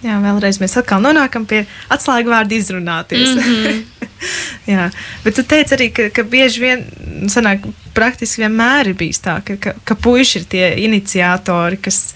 Jā, 0.00 0.16
vēlreiz 0.22 0.60
mēs 0.62 0.78
atkal 0.80 1.02
nonākam 1.04 1.44
pie 1.48 1.64
atslēgu 1.92 2.32
vārdu 2.32 2.56
izrunāties. 2.56 3.34
Mm 3.34 3.42
-hmm. 3.42 3.82
Jā, 4.74 4.90
bet 5.24 5.34
tu 5.36 5.42
teici 5.42 5.74
arī, 5.76 5.90
ka, 5.92 6.08
ka 6.12 6.22
bieži 6.22 6.60
vien, 6.60 6.84
sanāk, 7.28 7.64
praktiski 7.94 8.42
vienmēr 8.42 8.88
ir 8.88 8.96
bijis 8.96 9.20
tā, 9.24 9.40
ka, 9.44 9.56
ka, 9.56 9.74
ka 9.84 9.94
puiši 9.94 10.38
ir 10.38 10.44
tie 10.44 10.66
iniciatori, 10.84 11.76
kas, 11.76 12.14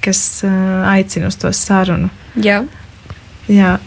kas 0.00 0.42
uh, 0.44 0.88
aicina 0.92 1.26
uz 1.32 1.36
to 1.36 1.52
sarunu. 1.52 2.10
Jā. 2.36 2.64
Jā. 3.48 3.78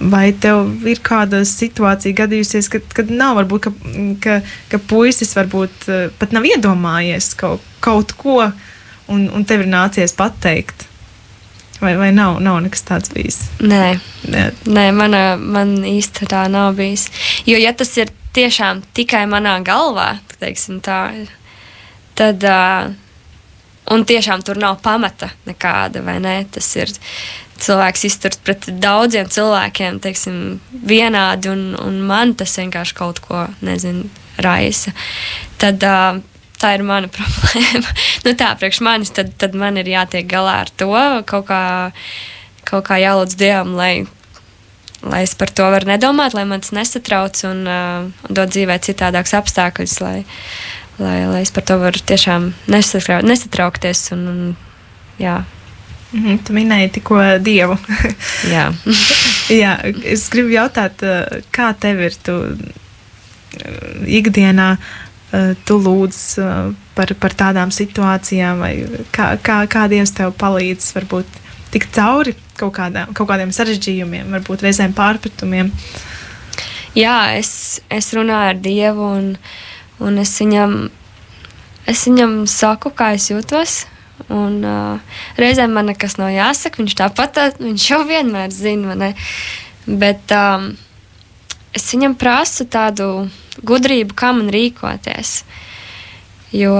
Vai 0.00 0.32
tev 0.32 0.86
ir 0.86 1.00
kāda 1.02 1.44
situācija 1.44 2.14
gadījusies, 2.14 2.68
kad, 2.68 2.82
kad 2.94 3.10
nav 3.10 3.36
varbūt, 3.36 3.62
ka, 3.62 3.72
ka, 4.20 4.40
ka 4.68 4.78
puisis 4.78 5.32
varbūt 5.36 5.88
pat 6.18 6.32
nav 6.36 6.44
iedomājies 6.44 7.34
kaut, 7.34 7.62
kaut 7.80 8.12
ko, 8.12 8.52
un, 9.08 9.30
un 9.30 9.44
tev 9.44 9.64
ir 9.64 9.72
nācies 9.72 10.12
pateikt? 10.12 10.86
Vai, 11.80 11.94
vai 12.00 12.10
nav, 12.14 12.38
nav 12.40 12.60
nekas 12.64 12.84
tāds 12.88 13.12
bijis? 13.12 13.40
Nē, 13.60 13.96
Nē. 14.32 14.44
Nē 14.66 14.86
mana, 14.96 15.24
man 15.36 15.76
īsti 15.86 16.28
tā 16.30 16.46
nav 16.52 16.76
bijis. 16.78 17.08
Jo, 17.48 17.58
ja 17.60 17.74
tas 17.76 17.92
ir 18.00 18.12
tiešām 18.36 18.82
tikai 18.96 19.26
manā 19.28 19.58
galvā, 19.64 20.16
teiksim, 20.40 20.80
tā, 20.84 21.00
tad. 22.18 22.46
Uh, 22.46 22.94
Un 23.86 24.02
tiešām 24.02 24.42
tur 24.42 24.58
nav 24.58 24.80
pamata 24.82 25.28
nekāda, 25.46 26.00
vai 26.02 26.16
ne? 26.18 26.40
Tas 26.50 26.66
ir 26.74 26.90
cilvēks 27.62 28.04
izturst 28.08 28.42
pret 28.44 28.66
daudziem 28.82 29.28
cilvēkiem, 29.30 30.00
teiksim, 30.02 30.40
vienādi, 30.90 31.52
un, 31.52 31.68
un 31.78 32.00
man 32.08 32.34
tas 32.38 32.56
vienkārši 32.58 32.96
kaut 32.98 33.22
ko, 33.24 33.46
nezinu, 33.64 34.08
raisa. 34.42 34.92
Tad 35.62 35.86
uh, 35.86 36.18
tā 36.60 36.74
ir 36.76 36.84
mana 36.86 37.10
problēma. 37.16 37.94
nu, 38.26 38.34
tā 38.38 38.50
priekš 38.58 38.82
manis, 38.84 39.12
tad, 39.16 39.32
tad 39.40 39.56
man 39.58 39.78
ir 39.80 39.88
jātiek 39.90 40.28
galā 40.30 40.60
ar 40.64 40.72
to 40.76 40.90
kaut 41.28 41.48
kā, 41.50 41.62
kaut 42.68 42.86
kā 42.88 43.00
jālūdz 43.02 43.38
Dievam, 43.38 43.74
lai, 43.78 44.06
lai 45.06 45.24
es 45.26 45.34
par 45.38 45.52
to 45.52 45.68
varu 45.72 45.90
nedomāt, 45.92 46.36
lai 46.36 46.46
man 46.48 46.64
tas 46.64 46.74
nesatrauc 46.76 47.42
un, 47.48 47.66
uh, 47.66 48.06
un 48.28 48.38
dod 48.38 48.54
dzīvē 48.54 48.78
citādākus 48.86 49.36
apstākļus, 49.40 49.98
lai, 50.04 50.16
lai, 50.98 51.18
lai 51.28 51.42
es 51.44 51.52
par 51.54 51.66
to 51.68 51.78
varu 51.82 52.02
tiešām 52.12 52.52
nesatrau, 52.72 53.20
nesatraukties. 53.26 54.08
Un, 54.16 54.26
un, 54.32 54.56
jā. 55.20 55.42
Mm 56.12 56.24
-hmm, 56.24 56.38
tu 56.46 56.52
minēji 56.52 56.90
tikko 56.90 57.20
dievu. 57.42 57.78
jā. 58.54 58.72
jā, 59.62 59.72
es 60.04 60.28
gribu 60.30 60.54
jautāt, 60.54 61.02
uh, 61.02 61.42
kā 61.52 61.74
tev 61.78 62.00
ir 62.00 62.14
tu 62.22 62.36
uh, 62.42 62.54
ikdienā? 64.06 64.72
Eh, 64.72 65.05
tu 65.66 65.78
lūdz 65.82 66.18
eh, 66.38 66.74
par, 66.94 67.12
par 67.20 67.34
tādām 67.34 67.72
situācijām, 67.74 68.62
vai 68.62 68.72
kā, 69.14 69.32
kā, 69.42 69.60
kā 69.70 69.86
Dievs 69.90 70.14
tev 70.14 70.34
palīdz 70.38 70.92
varbūt 70.96 71.40
tikt 71.74 71.96
cauri 71.96 72.36
kaut, 72.56 72.76
kādā, 72.78 73.06
kaut 73.16 73.28
kādiem 73.28 73.50
sarežģījumiem, 73.52 74.30
varbūt 74.36 74.62
reizēm 74.64 74.94
pārpratumiem. 74.96 75.72
Jā, 76.96 77.34
es, 77.36 77.82
es 77.92 78.12
runāju 78.16 78.54
ar 78.54 78.62
Dievu, 78.62 79.10
un, 79.18 79.26
un 80.00 80.22
es, 80.22 80.32
viņam, 80.40 80.78
es 81.90 82.06
viņam 82.08 82.38
saku, 82.48 82.94
kā 82.96 83.12
es 83.18 83.28
jūtos. 83.28 83.82
Un, 84.32 84.62
uh, 84.64 85.18
reizēm 85.36 85.74
man 85.76 85.90
nekas 85.90 86.16
nav 86.16 86.30
jāsaka, 86.32 86.80
viņš 86.80 86.94
tāpat, 87.02 87.42
viņš 87.60 87.90
jau 87.90 88.00
vienmēr 88.08 88.54
zina. 88.54 89.12
Bet 89.84 90.32
um, 90.32 90.70
es 91.76 91.86
viņam 91.92 92.16
prasu 92.18 92.66
tādu 92.70 93.28
gudrību, 93.66 94.16
kā 94.16 94.32
man 94.36 94.48
rīkoties. 94.52 95.40
Jo, 96.56 96.76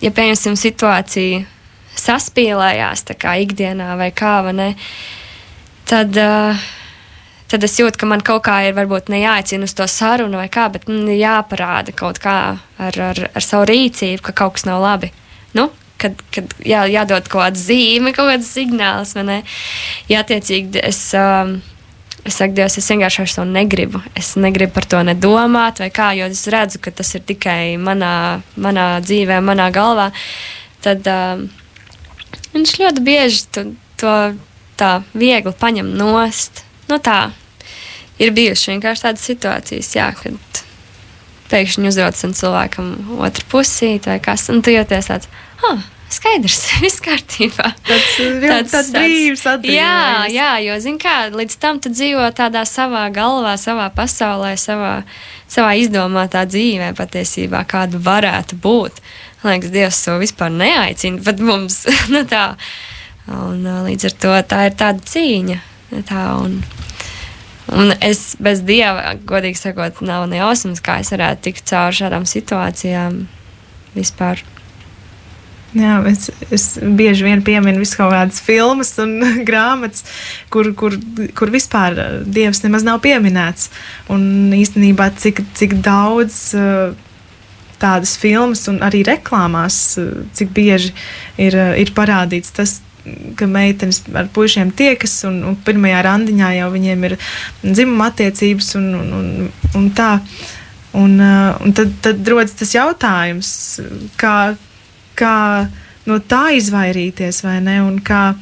ja 0.00 0.12
pieņemsim 0.14 0.56
situāciju, 0.58 1.42
saspīlējās 1.98 3.04
kā 3.20 3.36
ikdienā 3.44 3.94
vai 4.00 4.10
kā, 4.16 4.38
vai 4.46 4.54
ne, 4.56 4.68
tad, 5.90 6.16
uh, 6.18 6.64
tad 7.50 7.66
es 7.66 7.76
jūtu, 7.78 8.00
ka 8.00 8.08
man 8.10 8.24
kaut 8.24 8.44
kā 8.48 8.60
ir 8.68 8.76
varbūt 8.76 9.12
ne 9.12 9.22
jāicina 9.22 9.68
uz 9.68 9.76
to 9.76 9.86
sarunu 9.90 10.40
vai 10.40 10.48
kā, 10.52 10.68
bet 10.72 10.88
man 10.90 11.10
jāparāda 11.12 11.94
kaut 11.96 12.20
kā 12.22 12.38
ar, 12.58 13.00
ar, 13.10 13.24
ar 13.30 13.44
savu 13.44 13.68
rīcību, 13.70 14.24
ka 14.24 14.36
kaut 14.44 14.56
kas 14.56 14.68
nav 14.68 14.82
labi. 14.84 15.12
Nu, 15.54 15.68
kad, 16.00 16.18
kad 16.34 16.56
jā, 16.64 16.84
jādod 16.90 17.28
kaut 17.28 17.48
kāda 17.48 17.60
zīme, 17.60 18.14
kaut 18.16 18.32
kāds 18.32 18.50
signāls, 18.50 19.14
vai 19.18 19.28
ne? 19.28 19.38
Jā, 20.10 20.24
attiecīgi 20.24 20.82
es. 20.82 21.06
Um, 21.18 21.60
Es 22.24 22.38
saku, 22.40 22.56
Dievs, 22.56 22.78
es 22.80 22.88
vienkārši 22.88 23.20
vairs 23.20 23.36
to 23.36 23.44
negribu. 23.44 24.00
Es 24.16 24.32
negribu 24.40 24.72
par 24.72 24.86
to 24.88 25.02
nedomāt, 25.04 25.82
vai 25.82 25.90
kā, 25.92 26.08
jo 26.16 26.28
es 26.32 26.46
redzu, 26.52 26.80
ka 26.80 26.92
tas 26.96 27.12
ir 27.18 27.24
tikai 27.28 27.76
manā, 27.76 28.40
manā 28.56 28.86
dzīvē, 29.04 29.42
manā 29.44 29.68
galvā. 29.74 30.08
Tad 30.84 31.04
um, 31.12 31.44
viņš 32.56 32.74
ļoti 32.80 33.04
bieži 33.04 33.44
to, 33.52 33.66
to 34.00 34.14
tā 34.80 34.90
viegli 35.12 35.52
paņem 35.60 35.92
nost. 36.00 36.64
Nu, 36.88 36.96
tā 36.96 37.34
ir 38.20 38.32
bijušas 38.32 38.72
vienkārši 38.72 39.06
tādas 39.06 39.28
situācijas, 39.28 39.92
jā, 39.96 40.08
kad 40.16 40.64
pēkšņi 41.52 41.90
uzrodas 41.90 42.24
cilvēkam 42.40 43.18
otru 43.20 43.46
pusīti 43.52 44.10
vai 44.10 44.20
kas, 44.22 44.48
un 44.52 44.62
tu 44.64 44.72
jūties 44.72 45.10
tāds, 45.10 45.28
ah, 45.68 45.84
skaidrs, 46.12 46.60
viss 46.84 47.02
kārtībā. 47.04 47.70
Tas 47.86 48.08
ir 48.22 48.38
tāds, 48.44 48.90
brīvs 48.94 49.44
atbildības. 49.48 49.76
Jā, 49.76 50.26
jā, 50.32 50.50
jo, 50.66 50.78
zin 50.84 50.98
kā, 51.02 51.16
līdz 51.34 51.58
tam 51.62 51.80
tu 51.82 51.92
dzīvo 51.92 52.26
tādā 52.36 52.64
savā 52.68 53.06
galvā, 53.14 53.56
savā 53.60 53.90
pasaulē, 53.94 54.54
savā, 54.60 54.96
savā 55.50 55.74
izdomātā 55.80 56.44
dzīvē 56.48 56.92
patiesībā, 56.98 57.64
kāda 57.70 58.00
varētu 58.02 58.58
būt. 58.62 59.02
Liekas, 59.44 59.72
Dievs 59.74 60.00
to 60.06 60.16
vispār 60.22 60.52
neaicina, 60.52 61.20
pat 61.24 61.42
mums, 61.44 61.84
nu 62.14 62.24
tā. 62.28 62.54
Un 63.24 63.64
līdz 63.86 64.10
ar 64.10 64.16
to 64.20 64.32
tā 64.50 64.64
ir 64.68 64.74
tāda 64.80 65.04
cīņa. 65.08 65.60
Tā, 66.08 66.22
un, 66.44 66.58
un 67.72 67.92
es 68.04 68.34
bez 68.42 68.64
Dieva, 68.66 69.14
godīgi 69.24 69.60
sakot, 69.60 70.02
nav 70.04 70.26
ne 70.28 70.40
jausmas, 70.40 70.82
kā 70.84 70.98
es 71.04 71.12
varētu 71.14 71.48
tikt 71.48 71.68
cauri 71.70 72.00
šādām 72.02 72.28
situācijām 72.28 73.22
vispār. 73.94 74.42
Jā, 75.74 75.96
es, 76.06 76.28
es 76.54 76.64
bieži 76.78 77.26
vien 77.26 77.40
pieminu 77.42 77.80
visu 77.82 77.98
kaut 77.98 78.12
kādas 78.14 78.38
filmas 78.44 78.92
un 79.02 79.16
grāmatas, 79.48 80.04
kur, 80.52 80.70
kur, 80.78 80.94
kur 81.34 81.50
vispār 81.50 81.98
uh, 81.98 82.18
dievs 82.22 82.62
nemaz 82.62 82.86
nav 82.86 83.00
pieminēts. 83.02 83.72
Un 84.14 84.54
īstenībā 84.54 85.10
cik, 85.18 85.42
cik 85.58 85.80
daudz 85.82 86.38
uh, 86.54 86.94
tādas 87.82 88.14
filmas 88.20 88.62
un 88.70 88.78
arī 88.86 89.02
reklāmās, 89.08 89.78
uh, 89.98 90.22
cik 90.38 90.54
bieži 90.54 90.92
ir, 91.42 91.58
ir 91.82 91.90
parādīts 91.96 92.54
tas, 92.54 92.76
ka 93.36 93.48
meitenes 93.50 94.04
ar 94.14 94.30
puišiem 94.32 94.70
tiekas, 94.78 95.16
un, 95.26 95.42
un 95.48 95.56
pirmajā 95.66 96.04
randiņā 96.06 96.52
jau 96.60 96.68
viņiem 96.72 97.08
ir 97.08 97.16
dzimuma 97.64 98.12
attiecības 98.12 98.76
un, 98.78 98.86
un, 99.00 99.10
un, 99.18 99.50
un 99.80 99.90
tā. 99.96 100.12
Un, 100.94 101.18
un 101.18 101.72
tad, 101.74 101.90
tad 102.06 102.28
rodas 102.30 102.54
tas 102.54 102.70
jautājums, 102.70 103.48
kā, 104.14 104.54
kā 105.18 105.38
no 106.08 106.20
tā 106.20 106.48
izvairīties, 106.58 107.42
vai 107.46 107.58
ne? 107.64 107.80
Un 107.84 107.98
kā, 108.04 108.34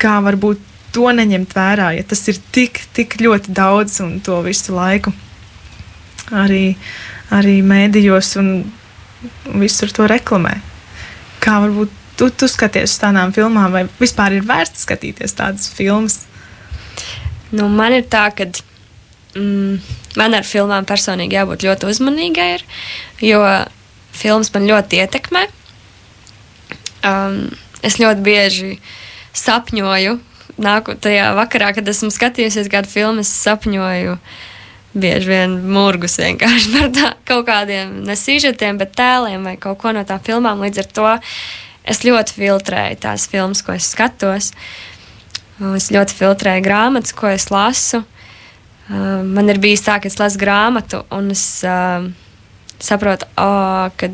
kā 0.00 0.16
varbūt 0.24 0.62
to 0.96 1.10
neņemt 1.12 1.52
vērā, 1.56 1.90
ja 1.98 2.04
tas 2.08 2.22
ir 2.32 2.40
tik, 2.54 2.80
tik 2.96 3.18
ļoti 3.20 3.52
daudz 3.56 4.00
un 4.04 4.18
to 4.24 4.40
visu 4.46 4.76
laiku 4.76 5.12
arī, 6.32 6.76
arī 7.34 7.58
mēdījos 7.66 8.36
un 8.40 8.50
visur 9.60 9.92
to 9.94 10.06
reklamē. 10.10 10.54
Kā 11.42 11.58
varbūt 11.64 11.92
tu, 12.16 12.30
tu 12.30 12.48
skaties 12.50 12.94
uz 12.94 13.02
tādām 13.02 13.34
filmām, 13.36 13.70
vai 13.74 13.84
vispār 14.00 14.38
ir 14.38 14.46
vērts 14.46 14.86
skatīties 14.86 15.36
tādas 15.36 15.68
filmas? 15.72 16.22
Nu, 17.52 17.68
man 17.70 17.94
ir 17.94 18.06
tā, 18.10 18.26
ka 18.34 18.48
mm, 19.36 19.76
man 20.18 20.38
ar 20.38 20.46
filmām 20.48 20.88
personīgi 20.88 21.38
jābūt 21.38 21.66
ļoti 21.68 21.90
uzmanīgai, 21.92 22.48
ir, 22.56 22.64
jo 23.22 23.42
filmas 24.18 24.52
man 24.54 24.68
ļoti 24.68 25.02
ietekmē. 25.02 25.46
Um, 27.06 27.44
es 27.86 28.00
ļoti 28.00 28.24
bieži 28.24 28.72
sapņoju, 29.36 30.16
nāku 30.62 30.96
tajā 31.00 31.30
vakarā, 31.36 31.72
kad 31.76 31.88
esmu 31.88 32.10
skatījusies 32.14 32.70
kādu 32.72 32.90
filmu, 32.90 33.24
es 33.24 33.32
sapņoju. 33.44 34.16
Bieži 34.96 35.28
vien 35.28 35.58
mūrgus 35.68 36.16
vienkārši 36.22 36.72
par 36.74 36.90
tā, 36.96 37.12
kaut 37.28 37.46
kādiem 37.50 37.98
nesīžetiem, 38.08 38.80
bet 38.80 38.96
tēliem 38.96 39.44
vai 39.44 39.56
kaut 39.60 39.80
ko 39.82 39.92
no 39.92 40.06
tām 40.08 40.22
filmām. 40.24 40.64
Līdz 40.64 40.82
ar 40.82 40.92
to 40.98 41.08
es 41.86 42.02
ļoti 42.06 42.36
filtrēju 42.40 43.00
tās 43.04 43.28
filmas, 43.30 43.62
ko 43.62 43.76
es 43.76 43.90
skatos. 43.92 44.54
Es 45.76 45.88
ļoti 45.92 46.16
filtrēju 46.16 46.64
grāmatas, 46.64 47.14
ko 47.16 47.28
es 47.32 47.50
lasu. 47.52 48.02
Uh, 48.86 49.20
man 49.24 49.50
ir 49.50 49.60
bijis 49.60 49.84
tā, 49.84 49.98
ka 50.00 50.08
es 50.08 50.18
lasu 50.20 50.38
grāmatu, 50.40 51.02
un 51.12 51.32
es 51.34 51.44
uh, 51.66 52.06
saprotu, 52.82 53.28
oh, 53.40 53.88
ka 53.96 54.10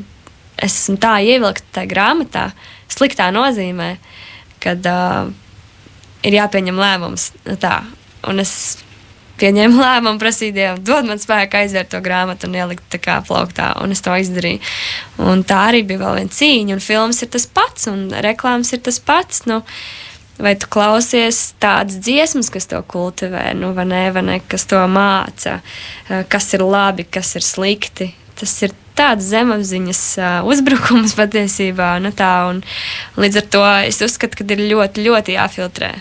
es 0.63 0.77
esmu 0.77 0.99
tā 1.03 1.17
ievilkta 1.25 1.79
tajā 1.79 1.91
grāmatā, 1.91 2.47
sliktā 2.93 3.31
nozīmē, 3.35 3.97
kad 4.63 4.87
uh, 4.87 5.33
ir 6.27 6.39
jāpieņem 6.39 6.79
lēmums. 6.79 7.31
Nu, 7.49 7.57
tā. 7.61 7.81
Un 8.29 8.43
es 8.43 8.53
pieņēmu 9.43 9.81
lēmumu, 9.87 10.21
prasīju 10.23 10.57
Dievu, 10.57 10.85
dod 10.87 11.09
man 11.09 11.23
spēku 11.23 11.59
aizvērt 11.63 11.93
to 11.95 12.03
grāmatu 12.05 12.49
un 12.49 12.61
ielikt 12.61 12.87
tā 12.93 13.01
kā 13.03 13.19
plauktā, 13.27 13.73
un 13.83 13.95
es 13.95 14.05
to 14.05 14.15
izdarīju. 14.15 14.63
Un 15.27 15.45
tā 15.49 15.67
arī 15.73 15.83
bija 15.89 16.05
vēl 16.05 16.21
viena 16.21 16.39
cīņa, 16.39 16.79
un 16.79 16.85
filmas 16.85 17.23
ir 17.25 17.33
tas 17.35 17.49
pats, 17.49 17.91
un 17.91 18.09
reklāmas 18.25 18.73
ir 18.77 18.83
tas 18.87 19.03
pats. 19.03 19.47
Nu, 19.51 19.63
Vai 20.43 20.55
tu 20.57 20.67
klausies 20.73 21.53
tādas 21.61 21.99
dziesmas, 22.03 22.49
kas 22.51 22.65
to 22.67 22.79
kultivē, 22.89 23.51
nu, 23.55 23.75
vai 23.77 23.85
nē, 23.87 24.01
vai 24.17 24.23
ne, 24.25 24.37
kas 24.49 24.65
to 24.67 24.81
māca, 24.91 25.59
kas 26.33 26.47
ir 26.57 26.65
labi, 26.65 27.05
kas 27.05 27.35
ir 27.37 27.45
slikti, 27.45 28.09
tas 28.39 28.55
ir 28.67 28.75
tāds 28.99 29.27
zemapziņas 29.33 30.05
uzbrukums 30.49 31.17
patiesībā. 31.21 31.95
Nu 32.05 32.13
tā, 32.17 32.33
līdz 33.21 33.43
ar 33.43 33.51
to 33.57 33.67
es 33.89 34.01
uzskatu, 34.05 34.43
ka 34.43 34.49
ir 34.55 34.65
ļoti, 34.73 35.05
ļoti 35.09 35.37
jāfiltrē 35.39 35.93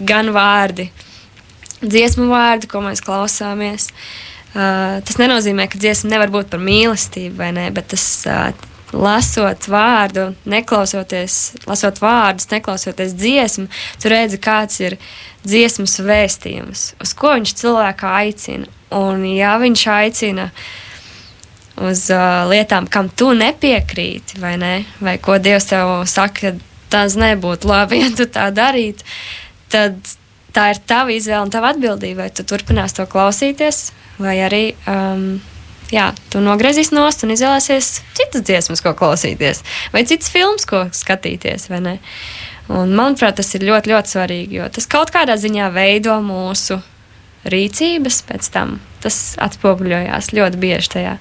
gan 0.00 0.32
vārdi, 0.32 0.88
dziesmu 1.84 2.30
vārdi, 2.30 2.70
ko 2.70 2.80
mēs 2.84 3.02
klausāmies. 3.04 3.90
Uh, 4.50 4.98
tas 5.06 5.18
nenozīmē, 5.20 5.68
ka 5.70 5.78
dziesma 5.78 6.14
nevar 6.14 6.32
būt 6.32 6.48
par 6.50 6.62
mīlestību, 6.64 7.50
ne, 7.54 7.68
bet 7.74 7.92
tas 7.92 8.06
uh, 8.26 8.48
lasot 8.90 9.68
vārdu, 9.70 10.30
neklausoties, 10.50 11.36
lasot 11.70 12.00
vārdus, 12.02 12.48
neklausoties 12.50 13.14
dziesmu, 13.14 13.68
tu 14.02 14.10
redzi, 14.10 14.40
kāds 14.42 14.80
ir 14.82 14.96
dziesmas 15.44 16.00
vēstījums, 16.02 16.86
uz 16.98 17.14
ko 17.14 17.36
viņš 17.36 17.54
cilvēku 17.62 18.10
aicina. 18.10 18.76
Un, 18.90 19.22
ja 19.30 19.54
viņš 19.62 19.84
aicina 19.92 20.48
uh, 20.48 20.64
uz 21.86 22.06
uh, 22.12 22.44
lietām, 22.50 22.88
kam 22.90 23.08
tu 23.08 23.32
nepiekrīti, 23.36 24.40
vai 24.42 24.56
ne? 24.60 24.72
Vai 25.00 25.16
ko 25.22 25.38
Dievs 25.42 25.70
tev 25.70 25.92
saka, 26.10 26.52
ka 26.52 26.70
tas 26.90 27.16
nebūtu 27.20 27.70
labi, 27.70 28.00
ja 28.04 28.10
tu 28.16 28.26
tā 28.30 28.50
darītu, 28.54 29.06
tad 29.72 29.98
tā 30.54 30.72
ir 30.74 30.82
tava 30.86 31.14
izvēle 31.14 31.46
un 31.46 31.54
tava 31.54 31.72
atbildība. 31.74 32.24
Vai 32.24 32.34
tu 32.34 32.44
turpinās 32.46 32.96
to 32.96 33.06
klausīties, 33.10 33.90
vai 34.20 34.36
arī 34.44 34.64
um, 34.90 35.40
jā, 35.94 36.10
tu 36.32 36.42
nogriezīs 36.42 36.92
nost 36.94 37.24
un 37.24 37.34
izvēlēsies 37.34 37.92
citas 38.18 38.44
dziesmas, 38.46 38.82
ko 38.84 38.94
klausīties, 38.98 39.64
vai 39.94 40.04
citas 40.08 40.30
filmas, 40.32 40.66
ko 40.68 40.86
skatīties. 40.94 41.68
Un, 41.70 42.92
manuprāt, 42.94 43.40
tas 43.40 43.50
ir 43.56 43.66
ļoti, 43.66 43.90
ļoti 43.90 44.14
svarīgi, 44.14 44.60
jo 44.60 44.68
tas 44.70 44.86
kaut 44.90 45.10
kādā 45.14 45.34
ziņā 45.40 45.72
veido 45.74 46.20
mūsu 46.22 46.78
rīcības 47.50 48.22
pēc 48.28 48.50
tam. 48.54 48.78
Tas 49.00 49.16
atspoguļojās 49.40 50.32
ļoti 50.36 50.60
bieži 50.60 50.90
tajā 50.92 51.14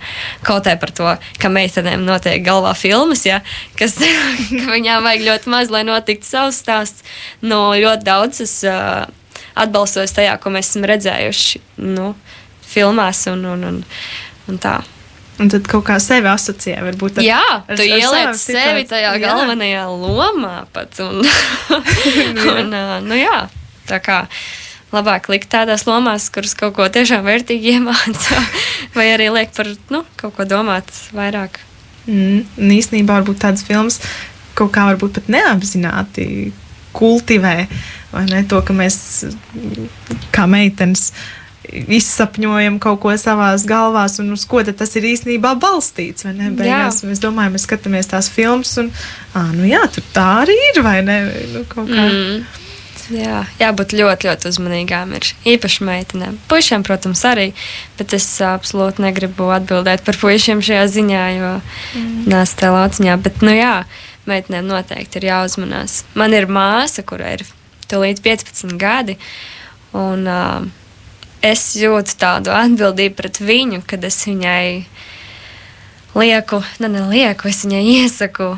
kautē 0.44 0.76
par 0.82 0.92
to, 0.96 1.14
ka 1.40 1.52
meitenēm 1.54 2.04
notiek 2.08 2.44
galvā 2.44 2.74
filmas, 2.76 3.24
ja, 3.28 3.40
kas 3.80 3.96
ka 4.60 4.66
viņām 4.74 5.08
vajag 5.08 5.26
ļoti 5.30 5.54
maz, 5.54 5.72
lai 5.72 5.86
notiktu 5.88 6.28
savs 6.28 6.60
stāsts. 6.64 7.08
No 7.42 7.70
nu, 7.72 7.80
ļoti 7.80 8.08
daudz 8.08 8.44
es 8.44 8.58
uh, 8.68 9.08
atbalstos 9.60 10.14
tajā, 10.16 10.38
ko 10.42 10.52
mēs 10.54 10.72
esam 10.74 10.88
redzējuši 10.90 11.62
nu, 11.88 12.14
filmās 12.70 13.26
un, 13.32 13.46
un, 13.54 13.68
un, 13.72 13.84
un 14.52 14.62
tā. 14.62 14.80
Un 15.40 15.48
tad 15.48 15.68
kaut 15.72 15.86
kā 15.88 15.96
sevi 16.04 16.28
asociē. 16.28 16.82
Varbūt 16.84 17.22
ar, 17.22 17.24
Jā, 17.24 17.44
ar- 17.64 17.78
tu 17.80 17.80
ar 17.80 17.88
ieliec 17.88 18.36
sevi 18.36 18.50
situāciju. 18.60 18.88
tajā 18.92 19.12
Jā. 19.16 19.20
galvenajā 19.24 19.86
lomā 19.88 20.56
pat. 20.76 21.00
Un, 21.06 21.24
un, 22.60 22.74
ā, 22.76 23.00
nu 23.06 23.20
jā, 23.20 23.46
tā 23.88 24.02
kā 24.04 24.26
labāk 24.96 25.30
likt 25.32 25.50
tādās 25.54 25.86
lomās, 25.90 26.30
kuras 26.34 26.56
kaut 26.58 26.76
ko 26.78 26.88
tiešām 26.92 27.26
vērtīgi 27.28 27.72
iemāca, 27.78 28.44
vai 28.96 29.10
arī 29.14 29.30
liek 29.34 29.54
par 29.56 29.72
nu, 29.94 30.04
kaut 30.20 30.38
ko 30.38 30.48
domāt 30.50 30.90
vairāk. 31.16 31.62
Mm, 32.10 32.46
un 32.58 32.74
īstenībā 32.74 33.20
varbūt 33.20 33.44
tādas 33.44 33.66
filmas 33.68 34.00
kaut 34.58 34.74
kā 34.76 34.88
varbūt 34.90 35.20
pat 35.20 35.30
neapzināti 35.32 36.52
kultivē, 36.96 37.56
vai 38.12 38.24
ne? 38.32 38.42
To, 38.50 38.64
ka 38.66 38.74
mēs 38.76 38.98
kā 40.36 40.48
meitenes 40.50 41.12
izsapņojam 41.70 42.80
kaut 42.82 43.02
ko 43.04 43.14
savās 43.20 43.66
galvās, 43.70 44.18
un 44.24 44.34
uz 44.34 44.46
ko 44.50 44.64
tas 44.66 44.96
ir 44.98 45.06
īstenībā 45.12 45.54
balstīts. 45.62 46.26
Beigās 46.58 47.04
mēs 47.06 47.22
domājam, 47.24 47.56
mēs 47.56 47.68
skatāmies 47.68 48.10
tās 48.10 48.32
filmas, 48.34 48.74
un 48.82 48.90
ah, 49.38 49.52
nu 49.54 49.68
jā, 49.70 49.84
tur 49.94 50.08
tā 50.16 50.26
arī 50.44 50.58
ir, 50.72 50.82
vai 50.86 50.98
ne? 51.06 51.20
Nu, 51.54 51.64
kā. 51.70 51.86
Mm. 51.86 52.42
Jā, 53.10 53.44
jābūt 53.58 53.94
ļoti, 53.98 54.28
ļoti 54.30 54.50
uzmanīgām. 54.52 55.14
Ir 55.18 55.28
īpaši 55.56 55.86
meitenēm. 55.88 56.38
Puisiem, 56.52 56.84
protams, 56.86 57.24
arī. 57.26 57.48
Bet 57.98 58.14
es 58.18 58.28
absolūti 58.46 59.04
negribu 59.04 59.50
atbildēt 59.56 60.04
par 60.06 60.20
puišiem 60.22 60.62
šajā 60.66 60.86
ziņā, 60.94 61.24
jo 61.38 61.54
mm. 61.58 62.28
nāc 62.30 62.54
tajā 62.60 62.74
lauciņā. 62.76 63.16
Bet, 63.26 63.42
nu 63.46 63.56
jā, 63.56 63.76
meitenēm 64.30 64.70
noteikti 64.70 65.22
ir 65.22 65.30
jāuzmanās. 65.32 66.04
Man 66.20 66.36
ir 66.38 66.50
māsa, 66.52 67.06
kurai 67.08 67.38
ir 67.40 67.46
tūlīt 67.90 68.22
15 68.26 68.78
gadi. 68.82 69.18
Un, 69.98 70.28
uh, 70.30 70.68
es 71.42 71.72
jūtu 71.80 72.18
tādu 72.20 72.54
atbildību 72.54 73.18
pret 73.18 73.40
viņu, 73.42 73.82
kad 73.90 74.04
es 74.06 74.22
viņai 74.28 74.84
lieku, 76.20 76.62
ne, 76.84 76.92
nelieku, 76.94 77.50
es 77.50 77.64
viņai 77.66 77.82
iesaku 77.96 78.52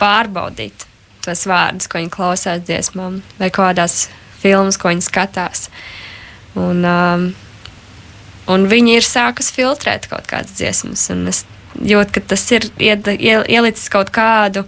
pārbaudīt 0.00 0.84
tos 1.26 1.44
vārdus, 1.48 1.88
ko 1.90 2.00
viņi 2.00 2.12
klausās 2.14 2.62
dziesmām, 2.66 3.20
vai 3.40 3.50
kādās 3.54 4.06
filmas, 4.42 4.78
ko 4.80 4.92
viņi 4.92 5.04
skatās. 5.06 5.66
Un, 6.56 6.84
um, 6.86 7.26
un 8.52 8.66
viņi 8.70 8.96
ir 9.00 9.06
sākusi 9.06 9.54
filtrēt 9.58 10.08
kaut 10.10 10.28
kādas 10.30 10.56
dziesmas, 10.56 11.08
un 11.12 11.26
es 11.32 11.44
jūtu, 11.76 12.16
ka 12.16 12.24
tas 12.32 12.44
ir 12.54 12.68
ied, 12.80 13.08
iel, 13.16 13.44
ielicis 13.50 13.90
kaut 13.92 14.12
kādu, 14.14 14.64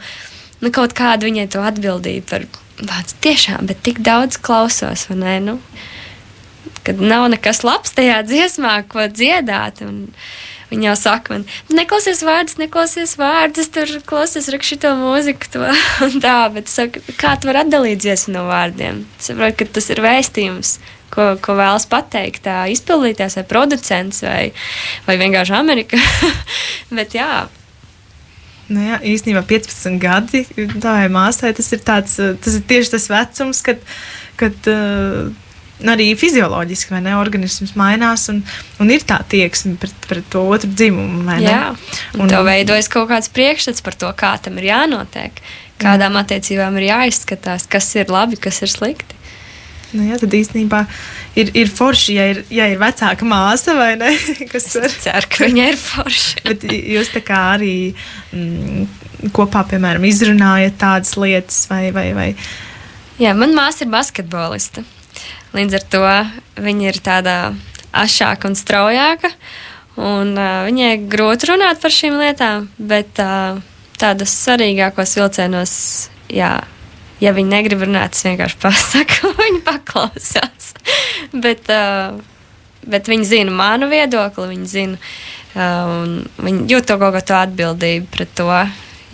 nu, 0.61 0.73
kaut 0.75 0.94
kādu 0.99 1.29
viņai 1.31 1.47
to 1.55 1.62
atbildību 1.64 2.27
par 2.29 2.49
vārdu. 2.79 3.16
Tiešām, 3.25 3.68
bet 3.71 3.83
tik 3.87 4.03
daudz 4.05 4.38
klausos, 4.40 5.07
vai 5.11 5.18
ne? 5.23 5.38
Nu, 5.47 5.57
kad 6.87 7.01
nav 7.01 7.29
nekas 7.33 7.64
labs 7.66 7.94
tajā 7.97 8.23
dziesmā, 8.27 8.81
ko 8.90 9.09
dziedāt. 9.12 9.83
Un, 9.87 10.09
Viņa 10.68 10.90
jau 10.90 10.96
saka, 11.00 11.33
man, 11.33 11.46
neklausies 11.72 12.20
vārdus, 12.26 12.59
neklausies 12.61 13.14
vārdus, 13.16 13.70
tur 13.72 13.92
klausies 14.09 14.50
rakstu 14.52 14.76
to 14.83 14.92
mūziku, 14.98 15.48
to 15.54 15.70
tā, 16.24 16.37
bet 16.52 16.68
saka, 16.68 17.00
kā 17.20 17.35
tu 17.40 17.48
vari 17.48 17.62
atdalīt 17.64 18.04
dziesmu 18.04 18.37
no 18.37 18.46
vārdiem? 18.50 19.07
Saprot, 19.22 19.57
ka 19.57 19.68
tas 19.78 19.88
ir 19.94 20.02
vēstījums, 20.04 20.74
ko, 21.14 21.31
ko 21.40 21.57
vēlas 21.57 21.88
pateikt 21.88 22.44
tā 22.44 22.66
izpildītājs 22.74 23.40
vai 23.40 23.46
producents 23.48 24.20
vai, 24.26 24.42
vai 25.09 25.16
vienkārši 25.22 25.57
Amerika. 25.57 26.00
bet 27.00 27.16
jā, 27.16 27.46
Nu 28.68 28.83
jā, 28.85 28.98
īstenībā 29.14 29.40
15 29.48 29.96
gadi 29.96 30.42
tavai 30.76 31.07
māsai 31.09 31.54
tas 31.57 31.70
ir, 31.72 31.81
tāds, 31.81 32.18
tas 32.20 32.57
ir 32.59 32.64
tieši 32.68 32.92
tas 32.98 33.07
vecums, 33.09 33.62
kad, 33.64 33.81
kad 34.37 34.68
uh, 34.68 35.31
arī 35.86 36.08
fizioloģiski 36.18 36.94
vai 36.94 37.02
ne, 37.04 37.14
organisms 37.18 37.76
mainās 37.78 38.28
un, 38.32 38.40
un 38.82 38.90
ir 38.90 39.04
tā 39.06 39.20
tieksme 39.30 39.76
pret, 39.78 40.08
pret 40.10 40.26
to 40.32 40.42
otru 40.50 40.70
dzimumu. 40.72 41.22
Jā, 41.42 41.74
un, 42.16 42.24
un 42.24 42.32
tev 42.32 42.46
veidojas 42.48 42.90
kaut 42.92 43.10
kāds 43.12 43.30
priekšstats 43.34 43.84
par 43.86 43.98
to, 43.98 44.10
kā 44.18 44.34
tam 44.42 44.58
ir 44.58 44.70
jānotiek, 44.72 45.38
kādām 45.78 46.18
attiecībām 46.18 46.80
ir 46.80 46.90
jāizskatās, 46.90 47.68
kas 47.70 47.92
ir 48.00 48.10
labi, 48.10 48.40
kas 48.40 48.62
ir 48.66 48.74
slikti. 48.74 49.14
Nu, 49.88 50.02
jā, 50.04 50.18
tad 50.20 50.34
īstenībā 50.36 50.82
ir, 51.38 51.48
ir 51.56 51.70
forši, 51.72 52.14
ja 52.18 52.26
ir, 52.28 52.42
ja 52.52 52.66
ir 52.68 52.76
vecāka 52.80 53.24
māsa 53.24 53.72
vai 53.78 53.94
ne. 53.96 54.10
Kas 54.52 54.66
var... 54.76 54.90
Ceru, 54.92 55.30
ka 55.32 55.46
viņa 55.46 55.68
ir 55.70 55.78
forša. 55.80 56.42
Bet 56.50 56.66
jūs 56.68 57.08
tā 57.14 57.22
kā 57.24 57.38
arī 57.54 57.72
mm, 58.36 59.30
kopā, 59.32 59.64
piemēram, 59.70 60.04
izrunājat 60.04 60.76
tādas 60.82 61.16
lietas, 61.16 61.62
vai, 61.72 61.86
vai, 61.96 62.10
vai 62.12 62.28
Jā, 63.18 63.32
man 63.34 63.56
māsa 63.56 63.82
ir 63.86 63.90
basketboliste. 63.90 64.84
Līdz 65.56 65.78
ar 65.78 65.84
to 65.92 66.04
viņa 66.62 66.90
ir 66.90 67.00
tāda 67.04 67.34
ašāka 67.96 68.50
un 68.50 68.56
straujāka. 68.58 69.32
Un, 69.98 70.34
uh, 70.38 70.62
viņai 70.68 70.92
grūti 71.11 71.48
runāt 71.50 71.80
par 71.82 71.94
šīm 71.94 72.18
lietām, 72.20 72.68
bet 72.78 73.18
uh, 73.22 73.58
tādos 73.98 74.34
svarīgākos 74.44 75.16
vilcienos, 75.18 75.72
jā, 76.30 76.52
ja 77.18 77.32
viņi 77.34 77.50
negrib 77.50 77.82
runāt, 77.82 78.14
es 78.14 78.26
vienkārši 78.28 78.61
pasaku, 78.66 79.32
viņi 79.40 79.64
paklausās. 79.66 80.70
bet, 81.44 81.66
uh, 81.74 82.20
bet 82.87 83.11
viņi 83.11 83.30
zina 83.32 83.58
manu 83.58 83.90
viedokli, 83.90 84.52
viņi 84.54 84.70
zina, 84.70 85.02
uh, 85.56 85.90
un 85.90 86.16
viņi 86.46 86.68
jūt 86.70 86.92
to 86.92 87.00
kaut 87.02 87.18
kādu 87.18 87.40
atbildību 87.42 88.12
pret 88.14 88.37
to. 88.38 88.52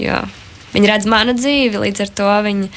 Jo 0.03 0.21
viņi 0.75 0.91
redz 0.91 1.09
manu 1.11 1.35
dzīvi, 1.39 1.81
līdz 1.87 2.05
ar 2.05 2.13
to 2.19 2.31
viņi. 2.49 2.71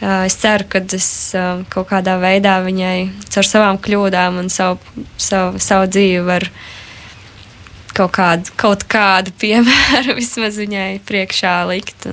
Uh, 0.00 0.24
es 0.24 0.38
ceru, 0.40 0.64
ka 0.72 0.80
es 0.96 1.08
uh, 1.36 1.60
kaut 1.68 1.90
kādā 1.90 2.14
veidā 2.22 2.54
viņai 2.64 3.10
caur 3.28 3.44
savām 3.44 3.80
kļūdām 3.84 4.38
un 4.40 4.48
savu, 4.48 4.78
savu, 5.20 5.60
savu 5.60 5.90
dzīvi 5.92 6.22
varu 6.24 6.48
kaut 7.92 8.14
kādu, 8.16 8.54
kaut 8.56 8.86
kādu 8.88 9.34
piemēru 9.40 10.16
vismaz 10.20 10.56
viņai 10.60 11.02
priekšā 11.04 11.58
likt. 11.68 12.08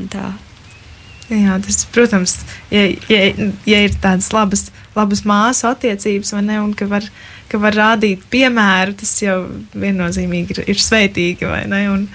Jā, 1.27 1.57
tas, 1.63 1.81
protams, 1.91 2.37
ja, 2.71 2.85
ja, 3.11 3.23
ja 3.67 3.79
ir 3.83 3.95
tādas 4.03 4.29
labas, 4.35 4.67
labas 4.95 5.25
māsu 5.27 5.67
attiecības, 5.67 6.31
ne, 6.43 6.59
un 6.63 6.71
ka 6.75 6.87
var, 6.91 7.07
ka 7.51 7.59
var 7.59 7.75
rādīt 7.75 8.23
piemēru, 8.31 8.95
tas 9.01 9.11
jau 9.23 9.41
viennozīmīgi 9.75 10.55
ir, 10.55 10.61
ir 10.71 10.79
sveitīgi, 10.83 11.49
ne? 11.71 11.81
Un, 11.91 12.07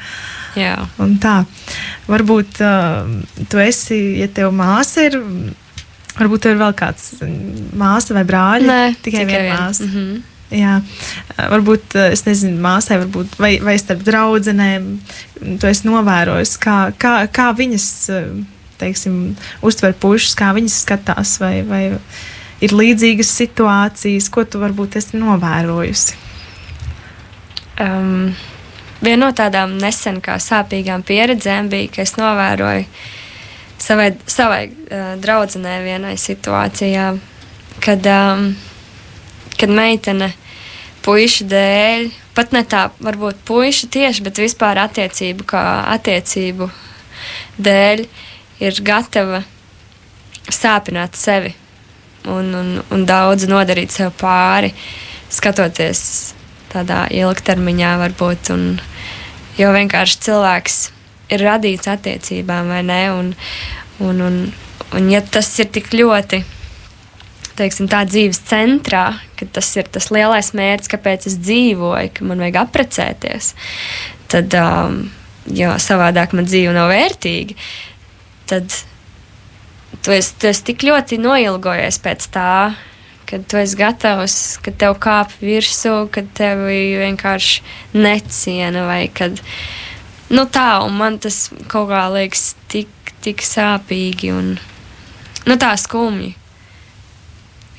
Jā. 0.58 0.76
un 1.02 1.16
tā. 1.22 1.42
Varbūt 2.10 2.60
uh, 2.64 3.08
tu 3.48 3.60
esi, 3.62 4.00
ja 4.20 4.28
tev 4.32 4.52
māsa 4.56 5.06
ir, 5.08 5.16
varbūt 6.18 6.44
tev 6.44 6.56
ir 6.56 6.60
vēl 6.60 6.76
kāds 6.76 7.14
māsa 7.78 8.16
vai 8.16 8.26
brāļi? 8.28 8.68
Nē, 8.68 8.82
tikai 9.04 9.24
viena 9.24 9.46
viena. 9.46 9.58
māsa. 9.62 9.88
Mm 9.88 9.96
-hmm. 9.96 10.20
Jā, 10.52 10.82
varbūt 11.48 11.94
es 12.10 12.26
nezinu, 12.26 12.58
māsai, 12.60 12.98
varbūt, 13.00 13.38
vai, 13.40 13.54
vai 13.64 13.78
starp 13.80 14.02
draudzenēm, 14.04 14.98
to 15.60 15.70
es 15.70 15.80
novēroju, 15.86 16.44
kā, 16.60 16.76
kā, 17.00 17.14
kā 17.32 17.46
viņas, 17.56 17.86
teiksim, 18.76 19.16
uztver 19.64 19.94
pušas, 19.96 20.34
kā 20.36 20.52
viņas 20.52 20.76
skatās, 20.84 21.38
vai, 21.40 21.62
vai 21.64 21.82
ir 22.60 22.76
līdzīgas 22.76 23.32
situācijas, 23.40 24.28
ko 24.28 24.44
tu 24.44 24.60
varbūt 24.60 25.00
esi 25.00 25.16
novērojusi. 25.16 26.20
Um, 27.80 28.34
viena 29.02 29.26
no 29.26 29.32
tādām 29.36 29.76
nesen 29.82 30.20
kā 30.24 30.38
sāpīgām 30.40 31.04
pieredzēm 31.06 31.70
bija, 31.72 31.90
ka 31.96 32.04
es 32.06 32.14
novēroju 32.18 32.86
savai, 33.82 34.12
savai 34.26 34.62
uh, 34.70 35.14
draudzenei 35.22 35.80
vienai 35.84 36.14
situācijā, 36.20 37.08
kad, 37.82 38.06
um, 38.06 38.52
kad 39.58 39.72
meitene 39.74 40.32
puiša 41.02 41.48
dēļ, 41.50 42.10
pat 42.36 42.54
ne 42.54 42.62
tā, 42.68 42.86
varbūt 43.02 43.42
puiša 43.48 43.90
tieši, 43.92 44.26
bet 44.26 44.42
vispār 44.42 44.80
attiecību 44.84 45.48
kā 45.50 45.64
attiecību 45.96 46.70
dēļ 47.62 48.06
ir 48.62 48.78
gatava 48.86 49.42
sāpināt 50.52 51.18
sevi 51.18 51.52
un, 52.30 52.54
un, 52.54 52.70
un 52.94 53.04
daudz 53.06 53.48
nodarīt 53.50 53.94
sev 53.94 54.12
pāri, 54.20 54.70
skatoties 55.32 56.02
tādā 56.72 57.04
ilgtermiņā, 57.12 57.92
varbūt. 58.06 58.52
Un, 58.54 58.66
jo 59.58 59.70
vienkārši 59.74 60.18
cilvēks 60.28 60.80
ir 61.32 61.44
radīts 61.46 61.90
attiecībām, 61.90 62.72
vai 62.72 62.82
ne? 62.86 63.02
Un, 63.12 63.30
un, 64.04 64.20
un, 64.26 64.42
un 64.96 65.12
ja 65.12 65.22
tas 65.24 65.48
ir 65.62 65.70
tik 65.72 65.92
ļoti 65.96 66.42
teiksim, 67.58 67.88
tā 67.90 68.02
dzīves 68.08 68.40
centrā, 68.48 69.06
ka 69.38 69.48
tas 69.58 69.68
ir 69.76 69.88
tas 69.92 70.08
lielais 70.14 70.52
mērķis, 70.56 70.90
kāpēc 70.92 71.26
es 71.30 71.38
dzīvoju, 71.42 72.12
ka 72.16 72.28
man 72.28 72.42
vajag 72.42 72.60
apprecēties, 72.62 73.52
tad, 74.32 74.56
um, 74.56 75.02
jo 75.52 75.74
savādāk 75.82 76.36
man 76.36 76.48
dzīve 76.48 76.72
nav 76.76 76.90
vērtīga, 76.92 77.56
tad 78.50 78.72
tu 80.02 80.14
esi, 80.14 80.32
tu 80.40 80.48
esi 80.50 80.66
tik 80.70 80.86
ļoti 80.88 81.20
noilgojies 81.22 82.00
pēc 82.02 82.28
tā, 82.34 82.54
kad 83.32 83.46
tu 83.48 83.56
esi 83.56 83.78
gatavs, 83.80 84.34
kad 84.60 84.76
tev 84.76 84.98
kāp 85.00 85.30
virsū, 85.40 85.94
kad 86.12 86.26
tevi 86.36 86.98
vienkārši 87.00 87.62
neciena 87.96 88.82
vai 88.84 89.06
kad. 89.08 89.40
Nu 90.28 90.44
tā, 90.52 90.82
un 90.84 90.98
man 91.00 91.16
tas 91.20 91.46
kaut 91.72 91.88
kā 91.88 92.02
liekas 92.12 92.50
tik, 92.68 92.92
tik 93.24 93.40
sāpīgi 93.44 94.34
un 94.36 94.52
nu, 95.48 95.56
tā 95.56 95.72
skumji. 95.80 96.34